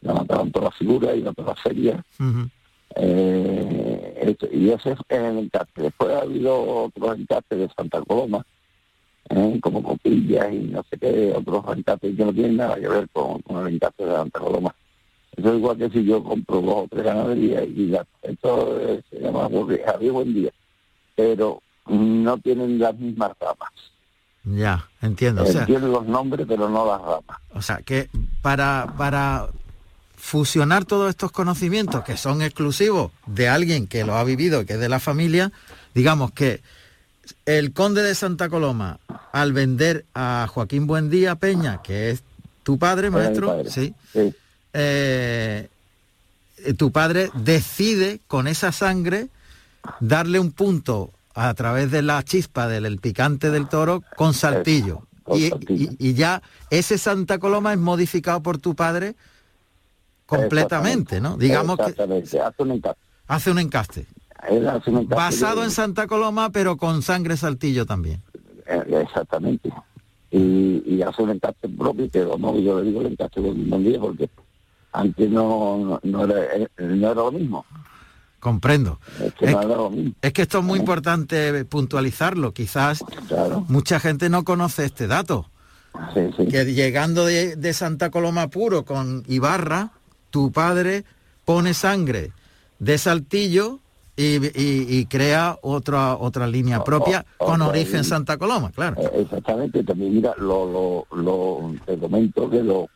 [0.03, 2.01] La mataron todas las figuras y todas las ferias.
[2.17, 2.49] Uh -huh.
[2.95, 3.92] eh,
[4.29, 5.81] esto, y ese es el encarte.
[5.83, 8.45] Después ha habido otros encartes de Santa Coloma,
[9.29, 13.07] eh, como copillas y no sé qué, otros encartes que no tienen nada que ver
[13.11, 14.75] con, con el encarte de Santa Coloma.
[15.35, 19.01] Eso es igual que si yo compro dos o tres ganaderías y la, esto eh,
[19.09, 19.49] se llama
[19.85, 20.51] Javier Buen Día,
[21.15, 23.71] pero no tienen las mismas ramas.
[24.43, 25.43] Ya, entiendo.
[25.43, 27.41] O sea, Entiendo los nombres, pero no las ramas.
[27.53, 28.09] O sea, que
[28.41, 29.47] para, para
[30.23, 34.79] fusionar todos estos conocimientos que son exclusivos de alguien que lo ha vivido, que es
[34.79, 35.51] de la familia,
[35.93, 36.61] digamos que
[37.45, 39.01] el conde de Santa Coloma,
[39.33, 42.23] al vender a Joaquín Buendía Peña, que es
[42.63, 43.69] tu padre, maestro, padre.
[43.69, 44.33] sí, sí.
[44.71, 45.67] Eh,
[46.77, 49.27] tu padre decide con esa sangre
[49.99, 55.05] darle un punto a través de la chispa del el picante del toro con saltillo.
[55.23, 55.91] Con y, saltillo.
[55.99, 59.15] y, y, ya ese Santa Coloma es modificado por tu padre
[60.37, 61.37] completamente, ¿no?
[61.37, 61.83] Digamos que
[62.39, 63.01] hace un encaste.
[63.27, 64.05] hace un encaste.
[64.37, 65.65] Hace un encaste Basado de...
[65.65, 68.21] en Santa Coloma, pero con sangre saltillo también.
[68.65, 69.71] Eh, exactamente.
[70.31, 73.83] Y, y, hace un encaste propio, pero no, yo le digo el encaste de un
[73.83, 74.29] día porque
[74.91, 77.65] antes no, no, era, eh, no era lo mismo.
[78.39, 78.99] Comprendo.
[79.21, 80.15] Es que, es, mismo.
[80.21, 82.53] es esto es muy importante puntualizarlo.
[82.53, 83.65] Quizás claro.
[83.69, 85.49] mucha gente no conoce este dato.
[86.13, 86.47] Sí, sí.
[86.47, 89.91] Que llegando de, de, Santa Coloma puro con Ibarra,
[90.33, 91.05] tu padre
[91.45, 92.31] pone sangre
[92.79, 93.79] de Saltillo
[94.17, 98.71] y, y, y crea otra otra línea propia o, con o, origen y, Santa Coloma,
[98.71, 98.99] claro.
[98.99, 99.83] Eh, exactamente.
[99.83, 102.89] También mira, lo, lo, lo te comento que lo,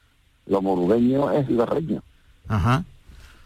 [0.47, 2.01] lo morubeño es ibarreño.
[2.47, 2.83] Ajá.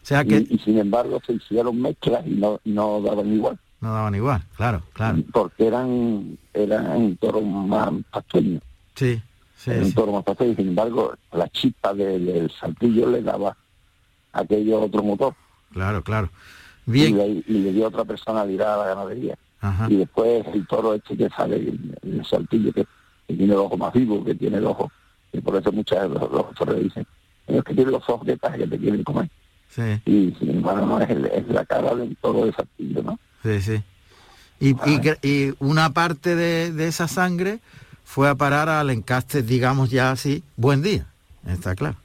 [0.01, 0.47] O sea que...
[0.49, 3.59] Y, sin embargo se hicieron mezclas y no, no daban igual.
[3.81, 5.17] No daban igual, claro, claro.
[5.33, 8.63] Porque eran, eran toros más pequeños.
[8.95, 9.21] Sí,
[9.57, 9.71] sí.
[9.71, 9.93] Eran sí.
[9.93, 10.55] toros más pequeños.
[10.55, 13.57] Sin embargo, la chispa del, del saltillo le daba
[14.33, 15.33] aquello otro motor.
[15.71, 16.29] Claro, claro.
[16.85, 17.13] Bien.
[17.13, 19.37] Y le, y le dio otra personalidad a la ganadería.
[19.61, 19.87] Ajá.
[19.89, 22.85] Y después el toro este que sale, el, el saltillo que,
[23.27, 24.91] que, tiene el ojo más vivo, que tiene el ojo,
[25.31, 27.05] y por eso muchas los, los toros dicen,
[27.47, 29.29] es que tiene los ojos de que te quieren comer.
[29.69, 30.01] Sí.
[30.05, 33.19] Y sin embargo no es, el, es la cara del toro de Saltillo, ¿no?
[33.43, 33.83] Sí, sí.
[34.59, 37.59] Y, y, y, una parte de, de, esa sangre
[38.03, 41.07] fue a parar al encaste, digamos ya así, buen día,
[41.47, 41.95] está claro.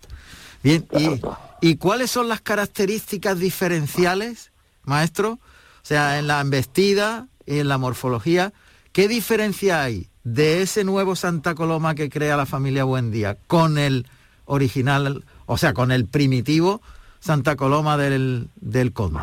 [0.63, 1.21] Bien, y,
[1.67, 4.53] ¿y cuáles son las características diferenciales,
[4.85, 5.33] maestro?
[5.33, 8.53] O sea, en la embestida y en la morfología,
[8.93, 14.07] ¿qué diferencia hay de ese nuevo Santa Coloma que crea la familia Buendía con el
[14.45, 16.83] original, o sea, con el primitivo
[17.19, 19.21] Santa Coloma del, del Conde?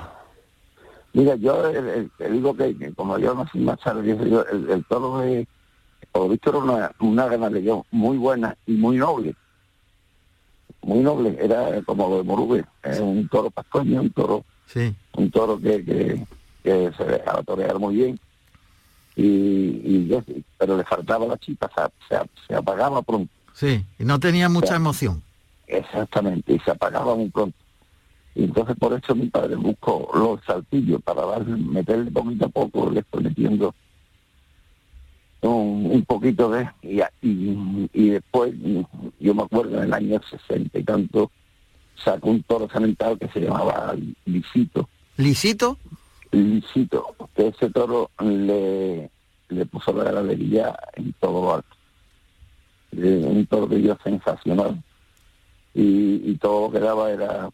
[1.14, 4.84] Mira, yo eh, eh, te digo que, como yo nací más tarde, yo, el, el
[4.86, 5.48] toro de,
[6.14, 9.34] era una, una ganadería muy buena y muy noble.
[10.84, 14.94] Muy noble, era como lo de Morube, era un toro pastoño, un toro, Sí.
[15.16, 16.24] un toro que, que,
[16.64, 18.20] que se dejaba torear muy bien.
[19.16, 19.24] Y,
[19.84, 20.24] y yo-
[20.58, 23.32] pero le faltaba la chispa, se, se, se apagaba pronto.
[23.54, 25.22] Sí, y no tenía mucha emoción.
[25.68, 27.56] Exactamente, y se apagaba muy pronto.
[28.36, 32.90] Y entonces por eso mi padre buscó los saltillos para darle, meterle poquito a poco,
[32.90, 33.76] le estoy metiendo
[35.50, 36.70] un, un poquito de...
[36.82, 38.54] Y, y, y después,
[39.20, 41.32] yo me acuerdo, en el año sesenta y tanto,
[41.96, 44.88] sacó un toro cementado que se llamaba Lisito.
[45.18, 45.78] ¿Lisito?
[46.32, 49.10] Lisito, que ese toro le,
[49.50, 51.76] le puso la ganadería en todo lo alto.
[52.94, 54.82] Eh, un toro que yo sensacional.
[55.76, 57.50] Y, y todo lo que daba era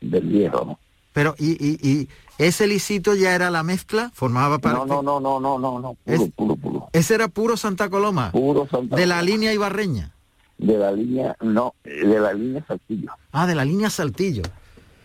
[0.00, 0.78] del viejo, ¿no?
[1.18, 2.08] Pero, y, y, y
[2.38, 4.12] ese lisito ya era la mezcla?
[4.14, 4.78] ¿Formaba parte?
[4.86, 6.88] No, no, no, no, no, no, no, puro, Es- puro, puro.
[6.92, 8.30] Ese era puro Santa Coloma.
[8.30, 10.12] Puro Santa De la línea ibarreña.
[10.58, 13.10] De la línea, no, de la línea Saltillo.
[13.32, 14.42] Ah, de la línea Saltillo.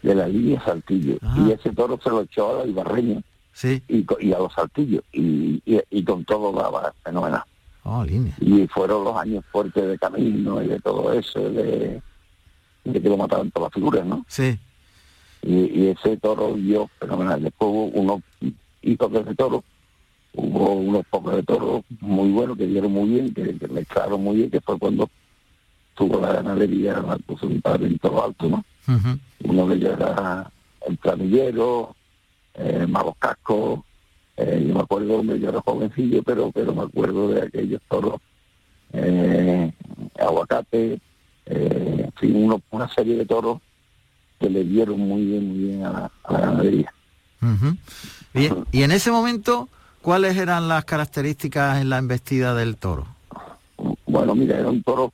[0.03, 1.17] De la línea Saltillo.
[1.23, 1.35] Ah.
[1.39, 3.21] Y ese toro se lo echó a la Ibarreña
[3.53, 3.81] Sí.
[3.87, 5.03] y, y a los Saltillos.
[5.11, 7.41] Y, y, y con todo daba fenomenal.
[7.81, 8.35] Oh, línea.
[8.39, 11.99] Y fueron los años fuertes de camino y de todo eso, de,
[12.83, 14.23] de que lo mataban todas las figuras, ¿no?
[14.27, 14.59] Sí.
[15.43, 17.43] Y, y ese toro dio fenomenal.
[17.43, 18.21] Después hubo unos
[18.81, 19.63] hijos de ese toro,
[20.33, 24.37] hubo unos pocos de toros muy buenos que dieron muy bien, que, que mezclaron muy
[24.37, 25.09] bien, que fue cuando
[25.95, 28.63] tuvo la ganadería, la puso mi padre en todo alto, ¿no?
[29.43, 30.49] Uno de ellos era
[30.87, 31.95] el planillero,
[32.55, 33.81] eh, Malos Cascos,
[34.37, 38.15] eh, yo me acuerdo, hombre, yo era jovencillo, pero pero me acuerdo de aquellos toros,
[38.93, 39.71] eh,
[40.19, 40.99] aguacate,
[41.45, 43.59] eh, en fin, uno- una serie de toros
[44.43, 46.93] que le dieron muy bien, muy bien a la, a la ganadería.
[48.33, 49.69] Bien, y en ese momento,
[50.01, 53.07] ¿cuáles eran las características en la embestida del toro?
[54.05, 55.13] Bueno, mira, era un toro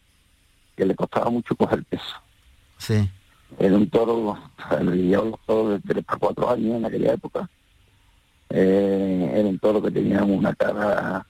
[0.75, 2.15] que le costaba mucho coger peso.
[2.79, 3.07] Sí.
[3.59, 4.35] Era un toro,
[4.81, 7.47] los toros de 3 para 4 años en aquella época.
[8.49, 11.23] Eh, era un toro que tenía una cara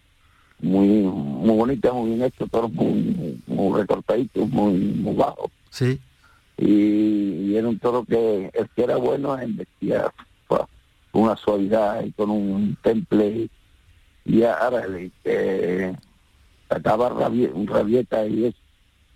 [0.62, 5.52] muy muy bonita, muy bien hecho, toros muy, muy recortaditos, muy, muy bajos.
[5.70, 6.00] Sí.
[6.60, 10.12] Y, y era un toro que el que era bueno embestía
[10.48, 10.62] pues,
[11.12, 13.50] con una suavidad y con un temple.
[14.26, 15.96] Y ahora el que
[16.68, 18.58] sacaba rabie- rabieta y eso,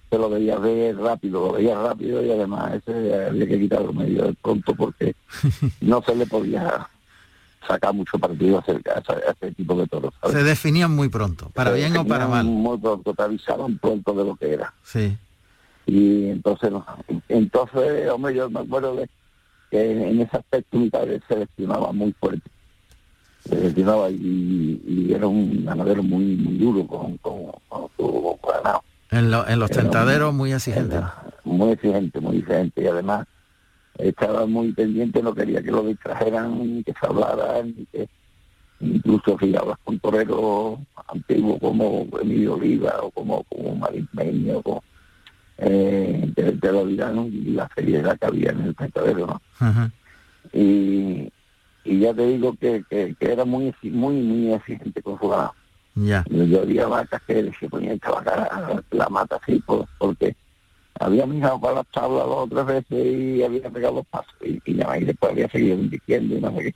[0.09, 4.25] se lo veía ver rápido, lo veía rápido y además ese había que quitarlo medio
[4.25, 5.15] de pronto porque
[5.81, 6.87] no se le podía
[7.67, 10.13] sacar mucho partido a ese, a ese tipo de toros.
[10.21, 10.37] ¿sabes?
[10.37, 12.45] Se definían muy pronto, para Se bien o para mal.
[12.45, 14.73] Muy pronto, te avisaban pronto de lo que era.
[14.83, 15.17] Sí.
[15.85, 16.71] Y entonces,
[17.27, 19.07] entonces, hombre, yo me acuerdo de
[19.69, 22.49] que en ese aspecto mi padre seleccionaba muy fuerte.
[23.45, 28.81] Seleccionaba y, y era un ganadero muy, muy duro con, con, con su ganado.
[29.11, 31.01] En, lo- en los Era tentaderos muy exigentes.
[31.43, 33.25] muy exigente, muy exigente y además
[33.97, 38.07] estaba muy pendiente, no quería que lo distrajeran, ni que se hablaran, ni que
[38.79, 44.61] incluso si hablas con toreros antiguos como Emilio Oliva o como, como Marín Peña o
[44.63, 44.83] como,
[45.57, 47.27] eh, te, te lo dirán ¿no?
[47.27, 48.75] y la seriedad que había en el.
[49.59, 49.91] Ajá.
[50.51, 51.29] Y,
[51.83, 55.53] y ya te digo que, que, que era muy muy muy exigente con su ganado.
[55.95, 56.25] Ya.
[56.29, 60.35] Yo había vacas que se ponían a vaca la mata así por- porque
[60.99, 64.59] había mirado para las tablas dos o tres veces y había pegado los pasos y,
[64.65, 66.75] y nada, y después había seguido insistiendo y no sé qué.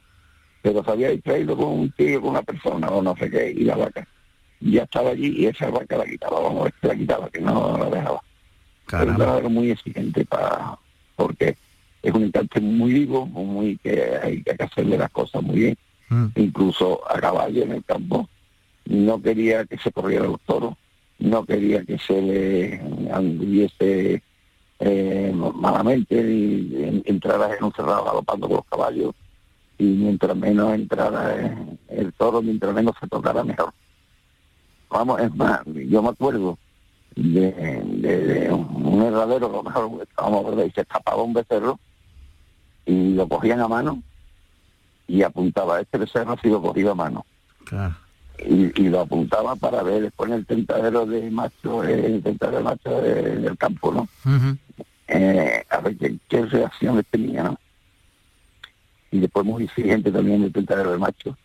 [0.61, 3.63] Pero se había distraído con un tío, con una persona o no sé qué, y
[3.63, 4.07] la vaca
[4.59, 8.21] ya estaba allí y esa vaca la quitaba, vamos la quitaba, que no la dejaba.
[8.89, 10.77] Era un ganadero muy exigente para
[11.15, 11.57] porque
[12.03, 15.77] es un encante muy vivo, muy que hay que hacerle las cosas muy bien
[16.09, 16.27] Mm.
[16.37, 18.29] incluso a caballo en el campo,
[18.85, 20.73] no quería que se corrieran los toros,
[21.19, 22.81] no quería que se le
[23.11, 24.23] anduviese
[24.79, 29.15] eh, malamente y en- entrara en un cerrado galopando con los caballos
[29.77, 31.35] y mientras menos entrara
[31.89, 33.73] el toro, mientras menos se tocara mejor.
[34.89, 36.57] Vamos, es más, yo me acuerdo
[37.17, 41.33] de, de- de un herradero, a lo mejor estábamos a ver, y se escapaba un
[41.33, 41.79] becerro
[42.85, 44.01] y lo cogían a mano
[45.07, 47.25] y apuntaba, este becerro ha sido cogido a mano.
[47.65, 47.95] Claro.
[48.39, 52.59] Y, y lo apuntaba para ver después en el tentadero de macho, eh, el tentadero
[52.59, 54.07] de macho de- del campo, ¿no?
[55.07, 57.57] Eh, a ver qué, qué reacción tenía, ¿no?
[59.09, 61.35] Y después muy exigente también el tentadero de macho.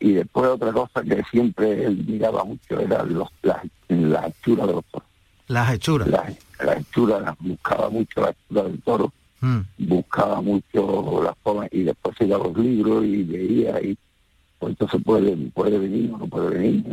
[0.00, 4.72] Y después otra cosa que siempre él miraba mucho era los, las, las hechuras de
[4.74, 5.08] los toros.
[5.48, 6.08] Las hechuras.
[6.08, 9.60] Las, las hechuras, las buscaba mucho la hechura del toro, Mm.
[9.78, 13.96] buscaba mucho las formas y después se iba a los libros y veía y
[14.58, 16.84] pues entonces puede, puede venir o no puede venir,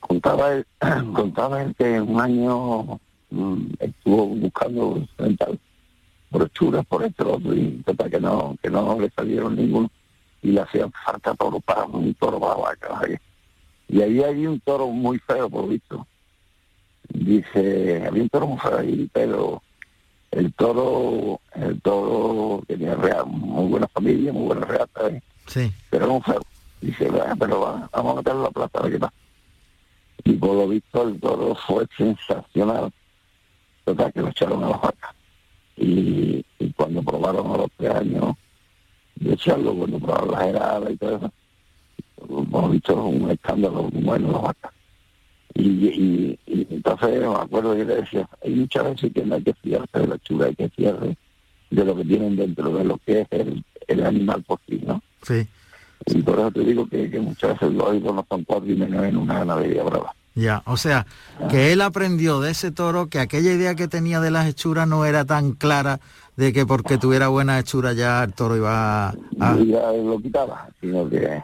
[0.00, 0.66] contaba él,
[1.14, 2.98] contaba él que un año
[3.30, 5.06] mm, estuvo buscando
[6.30, 9.88] por hechuras, por esto, y total que no, que no le salieron ninguno
[10.46, 12.88] y le hacían falta toro para un toro para vaca.
[12.90, 13.20] ¿vale?
[13.88, 16.06] Y ahí un toro muy feo, por visto.
[17.08, 19.60] Dice, había un toro muy feo ahí, pero
[20.30, 25.20] el toro, el toro tenía muy buena familia, muy buena reata, ¿eh?
[25.48, 25.72] Sí.
[25.90, 26.42] pero era un feo.
[26.80, 29.14] Dice, "Bueno, pero va, vamos a meterlo a la plaza, a ver qué pasa
[30.24, 32.92] y por lo visto el toro fue sensacional.
[33.84, 35.14] Total, que lo echaron a la vaca.
[35.76, 38.34] Y, y cuando probaron a los tres años
[39.16, 41.32] de echarlo, cuando probaron las heladas y todo eso,
[42.28, 44.72] hemos visto un escándalo bueno la vaca.
[45.54, 49.42] Y, y, y entonces me acuerdo que le decía, hay muchas veces que no hay
[49.42, 51.16] que fiarse de la chula, hay que fiarse
[51.70, 55.02] de lo que tienen dentro, de lo que es el, el animal por sí, ¿no?
[55.22, 55.46] Sí.
[56.06, 58.76] Y por eso te digo que, que muchas veces los hijos no son cuatro y
[58.76, 60.14] menos en una ganadería brava.
[60.34, 61.06] Ya, o sea,
[61.50, 65.06] que él aprendió de ese toro que aquella idea que tenía de las hechuras no
[65.06, 65.98] era tan clara
[66.36, 69.14] de que porque tuviera buena hechura ya el toro iba a...
[69.64, 71.42] Ya lo quitaba, sino que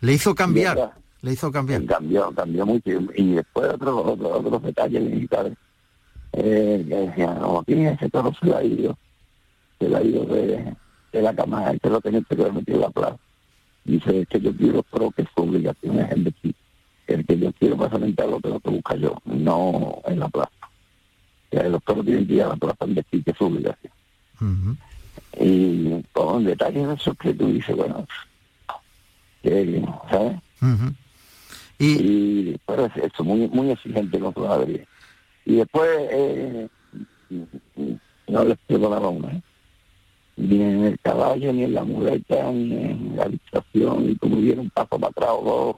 [0.00, 1.84] Le hizo cambiar, le hizo cambiar.
[1.86, 2.90] cambió, cambió mucho.
[3.14, 5.52] Y después otros otros otros detalles militares
[6.32, 8.98] eh, que decían, no, aquí ese toro se le ha ido,
[9.78, 10.74] se le ha ido de,
[11.12, 13.18] de la cama, este lo tenía que haber metido en la plaza.
[13.84, 16.54] Dice, es que yo quiero, pero que su obligación es el vestir.
[17.06, 20.50] El que yo quiero para alimentar lo tengo que buscar yo, no en la plaza.
[21.50, 23.44] O sea, los toros tienen que ir a la plaza en vestir, que es su
[23.44, 23.92] obligación.
[25.40, 28.06] Y con detalles de esos que tú dices, bueno,
[29.42, 30.36] que, ¿sabes?
[31.78, 34.84] Y, pero es eso, muy, muy exigente con su ganadería.
[35.44, 36.68] Y después eh,
[38.28, 39.42] no les perdonaba una, ¿eh?
[40.36, 44.60] ni en el caballo, ni en la muleta, ni en la distracción, y como hubiera
[44.60, 45.76] un paso para atrás o dos,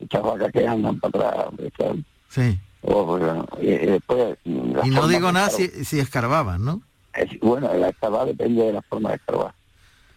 [0.00, 1.46] muchas vacas que andan para atrás,
[1.76, 2.04] ¿sabes?
[2.28, 2.58] Sí.
[2.82, 6.82] O, bueno, y, y después, la Y no digo nada si, si escarbaban, ¿no?
[7.16, 9.54] Es- bueno, la escarbar depende de la forma de escarbar.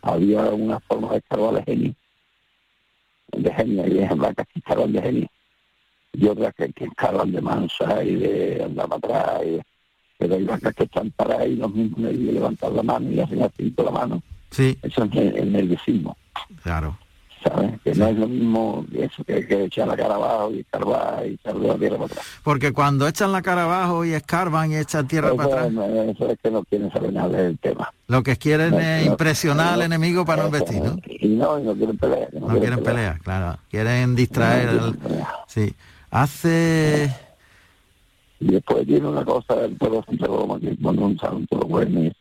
[0.02, 1.96] Había una forma de escarbar de genio,
[3.32, 5.28] de genio, y hay vacas que escarban de genio,
[6.14, 9.62] y otras que, que escarban de mansa y de andar para atrás, y-
[10.20, 13.44] pero hay vacas que están paradas y los mismos nervios levantan la mano y hacen
[13.44, 14.24] así con la mano.
[14.52, 16.18] Sí, Eso es el, el nerviosismo,
[16.64, 16.98] claro.
[17.44, 17.80] ¿Sabes?
[17.84, 21.34] Que no es lo mismo eso que, que echar la cara abajo y escarbar y
[21.34, 22.26] echar la tierra para atrás.
[22.44, 26.16] Porque cuando echan la cara abajo y escarban y echan tierra para Eso, atrás, es-
[26.16, 27.92] eso es que no quieren saber nada del tema.
[28.08, 30.98] lo que quieren No, es no, impresionar al no, enemigo para no investir, ¿no?
[31.08, 32.34] Y no, y no quieren pelear.
[32.34, 33.60] No quieren pelear, claro.
[33.70, 34.74] Quieren distraer.
[34.74, 35.28] No quieren pelear.
[35.48, 35.74] Sí.
[36.10, 37.14] Hace...
[38.40, 42.12] Y después tiene una cosa del pueblo Roma, que cuando un santo lo bueno,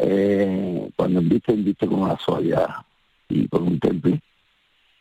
[0.00, 2.68] eh, cuando invite, invite con una suavidad
[3.28, 4.20] y con un temple,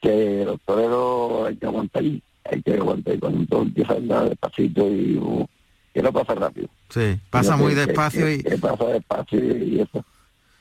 [0.02, 3.98] que los toreros hay que aguantar ahí, hay que aguantar ahí cuando todo empieza a
[3.98, 5.46] andar despacito y uh,
[5.94, 6.68] que no pasa rápido.
[6.90, 8.44] Sí, pasa muy que- despacio que- y...
[8.44, 10.06] que pasa despacio y, y eso.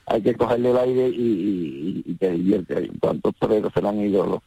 [0.08, 2.90] Hay que cogerle el aire y, y, y te divierte.
[3.00, 4.24] ¿Cuántos toreros se le han ido?
[4.26, 4.42] Los-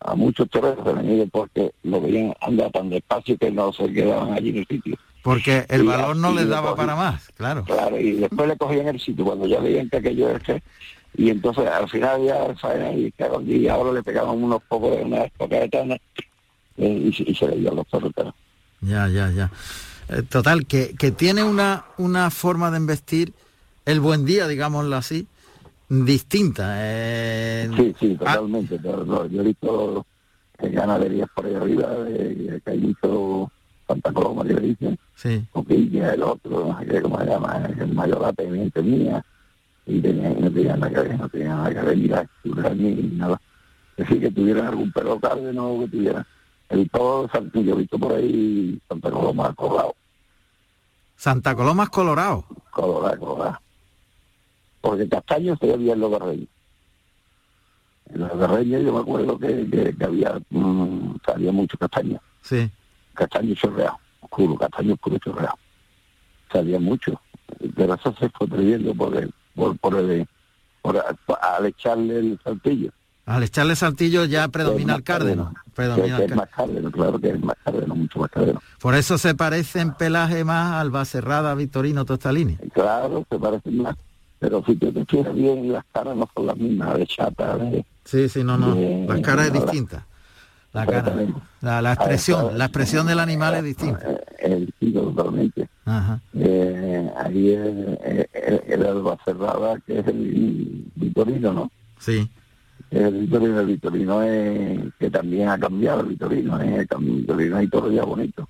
[0.00, 3.92] a muchos toreros se han ido porque lo veían andar tan despacio que no se
[3.92, 4.96] quedaban allí en el sitio.
[5.22, 7.64] Porque el Y valor no les daba para más, claro.
[7.64, 10.62] Claro, y después le cogían el sitio cuando ya veían que aquello era que
[11.16, 15.02] y entonces al final ya faena y que y ahora le pegaban unos pocos de
[15.04, 15.78] una escopeta
[16.76, 18.34] eh, y, se- y se le dio a los toreros.
[18.80, 19.50] Ya, ya, ya.
[20.08, 23.32] Eh, Total, que, que tiene una, una forma de investir
[23.86, 25.26] el buen día, digámoslo así,
[25.88, 26.74] distinta.
[26.78, 28.78] eh, Sí, sí, ah, totalmente.
[28.82, 30.06] no, yo he visto
[30.58, 31.88] ganaderías por ahí arriba,
[32.66, 33.50] hay mucho
[33.86, 37.68] Santa Coloma que le dicen, sí, Coquilla, el otro, no sé qué, cómo se llama,
[37.78, 39.24] el mayor la mía,
[39.86, 42.28] y tenía, no tenía nada que ver, no tenía nada que ver, ni la
[42.74, 43.40] ni nada.
[43.96, 46.26] Es decir, que tuvieran algún pelo cárdeno, que tuvieran
[46.68, 49.94] el todo Santo, yo he visto por ahí Santa Coloma, Colorado,
[51.16, 52.44] Santa Coloma es Colorado.
[52.70, 53.60] Colorado, Colorado.
[54.80, 56.48] Porque castaños se veía en los guerreños.
[58.06, 62.70] En los guerreños yo me acuerdo que, que, que había, mm, salía mucho castaño, Sí,
[63.14, 65.58] castaño chorreado, oscuro, castaño oscuro chorreado.
[66.52, 67.18] Salía mucho,
[67.74, 70.26] pero eso se fue perdiendo por el, por, por el,
[70.82, 70.96] por,
[71.40, 72.90] al echarle el saltillo.
[73.26, 75.54] Al echarle saltillo ya predomina el cárdeno.
[75.74, 78.60] Predomina Que- que el es más cárdeno, claro que es más cárdeno, mucho más cárdeno.
[78.80, 82.56] Por eso se parece en pelaje más al Baserrada Victorino Tostalini.
[82.74, 83.96] Claro, se parecen más.
[84.40, 87.84] Pero si te, te fijas bien, las caras no son las mismas, de chata, de...
[88.04, 88.74] Sí, sí, no, no.
[88.74, 90.06] de- La cara es distinta.
[90.74, 91.14] La cara.
[91.62, 94.20] La, la expresión, la expresión del animal es distinta.
[94.38, 95.68] Es distinto totalmente.
[95.86, 96.20] Ajá.
[96.34, 97.66] Eh, ahí es,
[98.04, 101.70] es- es el alba cerrada, que es el Vitorino, ¿no?
[101.98, 102.28] Sí.
[102.90, 106.86] El Vitorino, el Vitorino es, que también ha cambiado, el Vitorino, ¿eh?
[106.90, 108.48] el Vitorino hay todo ya bonito.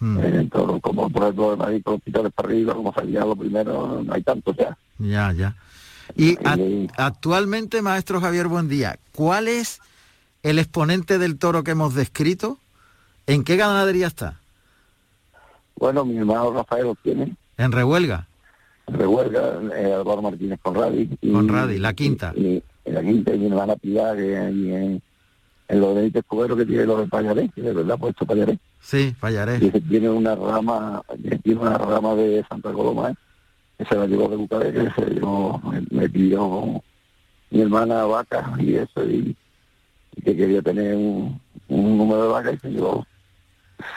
[0.00, 0.18] Mm.
[0.22, 4.02] Eh, todo, como por ejemplo de Madrid con los para arriba, como salía lo primero,
[4.04, 4.76] no hay tanto ya.
[4.98, 5.54] Ya, ya.
[6.16, 9.80] Y ac- actualmente, maestro Javier Buendía, ¿cuál es
[10.44, 12.58] el exponente del toro que hemos descrito?
[13.26, 14.38] ¿En qué ganadería está?
[15.76, 18.28] Bueno, mi hermano Rafael lo tiene, En Rehuelga,
[18.86, 21.10] Rehuelga, eh, Álvaro Martínez Conradi.
[21.20, 22.32] y- Conradi, la quinta.
[22.36, 25.02] Y, y la quinta y mi hermana Pilar, que ahí en,
[25.68, 28.58] en los de Escudero que tiene los de Payaré, que de verdad ha puesto Payaré.
[28.80, 29.58] sí, fallaré.
[29.58, 31.02] Dice, tiene una rama,
[31.42, 33.14] tiene una rama de Santa Coloma, ¿eh?
[33.78, 36.82] que se la llevó de Bucaré, que se llevó, me, me pidió
[37.50, 39.43] mi hermana vaca y eso, y, y
[40.22, 43.06] que quería tener un, un número de vacas y se llevó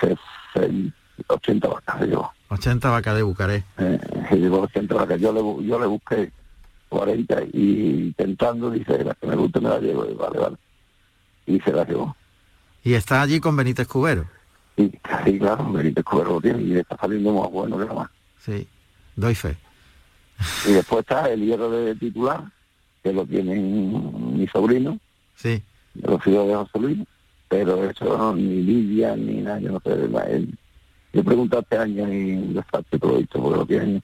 [0.02, 0.18] se-
[0.54, 0.92] se-
[1.28, 2.32] 80 vacas, se llevó.
[2.50, 3.64] 80 vacas de Bucaré.
[3.78, 4.00] Eh,
[4.30, 5.20] se llevó 80 vacas.
[5.20, 6.32] Yo le, yo le busqué
[6.90, 10.56] 40 y intentando, dice, la que me guste me la llevo, y vale, vale.
[11.46, 12.16] Y se la llevó.
[12.84, 14.26] Y está allí con Benítez Cubero.
[14.78, 14.92] Y
[15.26, 18.10] sí, claro, Benítez Cubero lo tiene y está saliendo más bueno que la más.
[18.46, 18.68] Sí,
[19.16, 19.58] doy fe.
[20.68, 22.44] Y después está el hierro de titular,
[23.04, 25.00] que lo tienen mi sobrino,
[25.36, 25.62] Sí.
[26.04, 27.00] Los hijos de José Luis,
[27.48, 30.58] pero eso ni Lidia ni nada, yo no sé, él.
[31.14, 34.04] Yo pregunté este año y despacho todo esto, porque lo tienen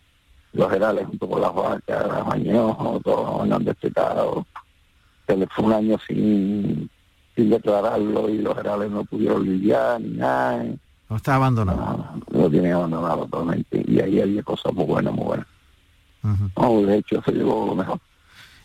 [0.54, 4.46] los gerales junto con las vacas, las mañojos, todos andan despetados.
[5.28, 6.90] Se les fue un año sin,
[7.36, 10.64] sin declararlo y los gerales no pudieron lidiar ni nada.
[11.10, 12.06] No está abandonado.
[12.32, 13.84] Lo tienen abandonado totalmente.
[13.88, 15.48] Y ahí había cosas muy buenas, muy buenas.
[16.56, 18.00] No, de hecho se llevó lo mejor.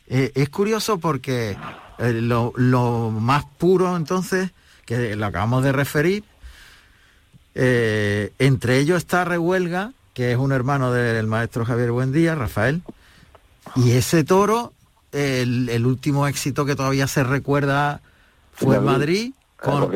[0.08, 1.56] Eh, es curioso porque
[1.98, 4.50] eh, lo, lo más puro entonces,
[4.86, 6.24] que lo acabamos de referir,
[7.54, 12.82] eh, entre ellos está Rehuelga, que es un hermano del maestro Javier Buendía, Rafael,
[13.76, 14.72] y ese toro,
[15.12, 18.00] el, el último éxito que todavía se recuerda
[18.52, 19.90] fue en Madrid, con-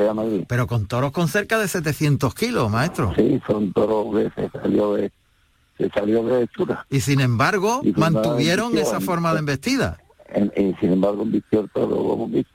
[0.48, 3.12] pero con toros con cerca de 700 kilos, maestro.
[3.16, 5.10] Sí, son toros que se salió de,
[5.78, 6.84] se salió de hechura.
[6.90, 9.98] Y sin embargo, Y mantuvieron esa forma de embestida.
[10.34, 12.50] En- sin embargo, el toro como un bicho.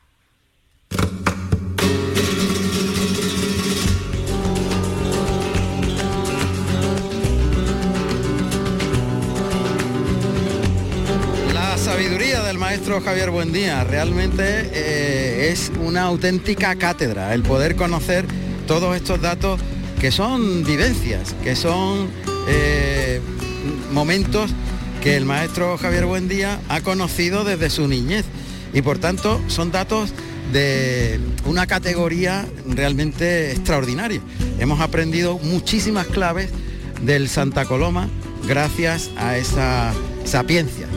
[11.53, 18.25] La sabiduría del maestro Javier Buendía realmente eh, es una auténtica cátedra, el poder conocer
[18.67, 19.59] todos estos datos
[19.99, 22.09] que son vivencias, que son
[22.47, 23.19] eh,
[23.91, 24.51] momentos
[25.07, 28.25] que el maestro Javier Buendía ha conocido desde su niñez
[28.73, 30.11] y por tanto son datos
[30.51, 34.19] de una categoría realmente extraordinaria.
[34.59, 36.49] Hemos aprendido muchísimas claves
[37.03, 38.09] del Santa Coloma
[38.49, 39.93] gracias a esa
[40.25, 40.87] sapiencia.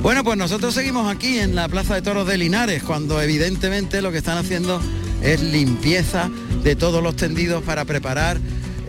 [0.00, 4.10] Bueno, pues nosotros seguimos aquí en la Plaza de Toros de Linares, cuando evidentemente lo
[4.10, 4.80] que están haciendo
[5.22, 6.30] es limpieza
[6.64, 8.38] de todos los tendidos para preparar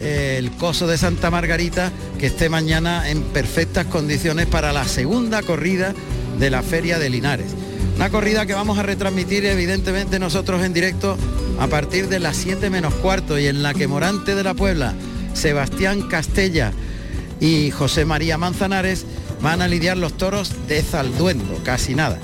[0.02, 5.94] el coso de Santa Margarita que esté mañana en perfectas condiciones para la segunda corrida
[6.40, 7.52] de la Feria de Linares.
[7.96, 11.18] Una corrida que vamos a retransmitir evidentemente nosotros en directo
[11.60, 14.96] a partir de las 7 menos cuarto y en la que Morante de la Puebla,
[15.34, 16.72] Sebastián Castella
[17.40, 19.06] y José María Manzanares
[19.42, 22.18] van a lidiar los toros de Zalduendo, casi nada.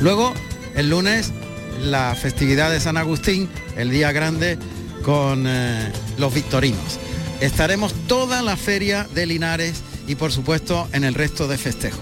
[0.00, 0.34] Luego,
[0.74, 1.32] el lunes,
[1.80, 4.58] la festividad de San Agustín, el día grande
[5.02, 6.98] con eh, los victorinos.
[7.40, 12.00] Estaremos toda la feria de Linares y por supuesto en el resto de festejos.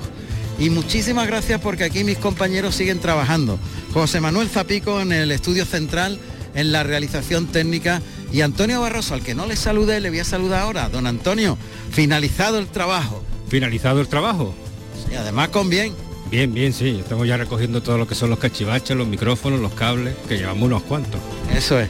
[0.58, 3.58] Y muchísimas gracias porque aquí mis compañeros siguen trabajando.
[3.94, 6.18] José Manuel Zapico en el estudio central,
[6.54, 10.24] en la realización técnica y Antonio Barroso, al que no le saludé, le voy a
[10.24, 10.88] saludar ahora.
[10.88, 11.56] Don Antonio,
[11.90, 13.24] finalizado el trabajo.
[13.48, 14.54] Finalizado el trabajo.
[15.10, 15.94] Y además con bien.
[16.30, 16.98] Bien, bien, sí.
[17.00, 20.62] Estamos ya recogiendo todo lo que son los cachivaches, los micrófonos, los cables, que llevamos
[20.62, 21.20] unos cuantos.
[21.52, 21.88] Eso es.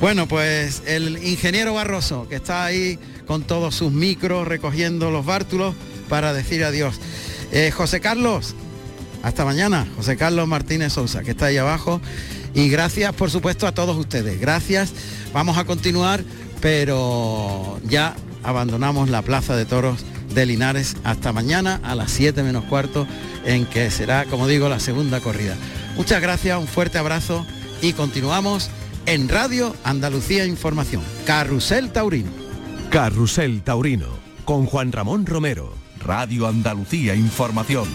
[0.00, 5.74] Bueno, pues el ingeniero Barroso, que está ahí con todos sus micros, recogiendo los bártulos
[6.08, 7.00] para decir adiós.
[7.50, 8.54] Eh, José Carlos,
[9.24, 9.88] hasta mañana.
[9.96, 12.00] José Carlos Martínez Sousa, que está ahí abajo.
[12.54, 14.40] Y gracias, por supuesto, a todos ustedes.
[14.40, 14.92] Gracias.
[15.32, 16.22] Vamos a continuar,
[16.60, 18.14] pero ya
[18.44, 23.06] abandonamos la Plaza de Toros de Linares hasta mañana a las 7 menos cuarto,
[23.44, 25.56] en que será, como digo, la segunda corrida.
[25.96, 27.46] Muchas gracias, un fuerte abrazo
[27.82, 28.70] y continuamos
[29.06, 31.02] en Radio Andalucía Información.
[31.26, 32.30] Carrusel Taurino.
[32.90, 34.08] Carrusel Taurino
[34.44, 35.72] con Juan Ramón Romero.
[36.04, 37.86] Radio Andalucía Información.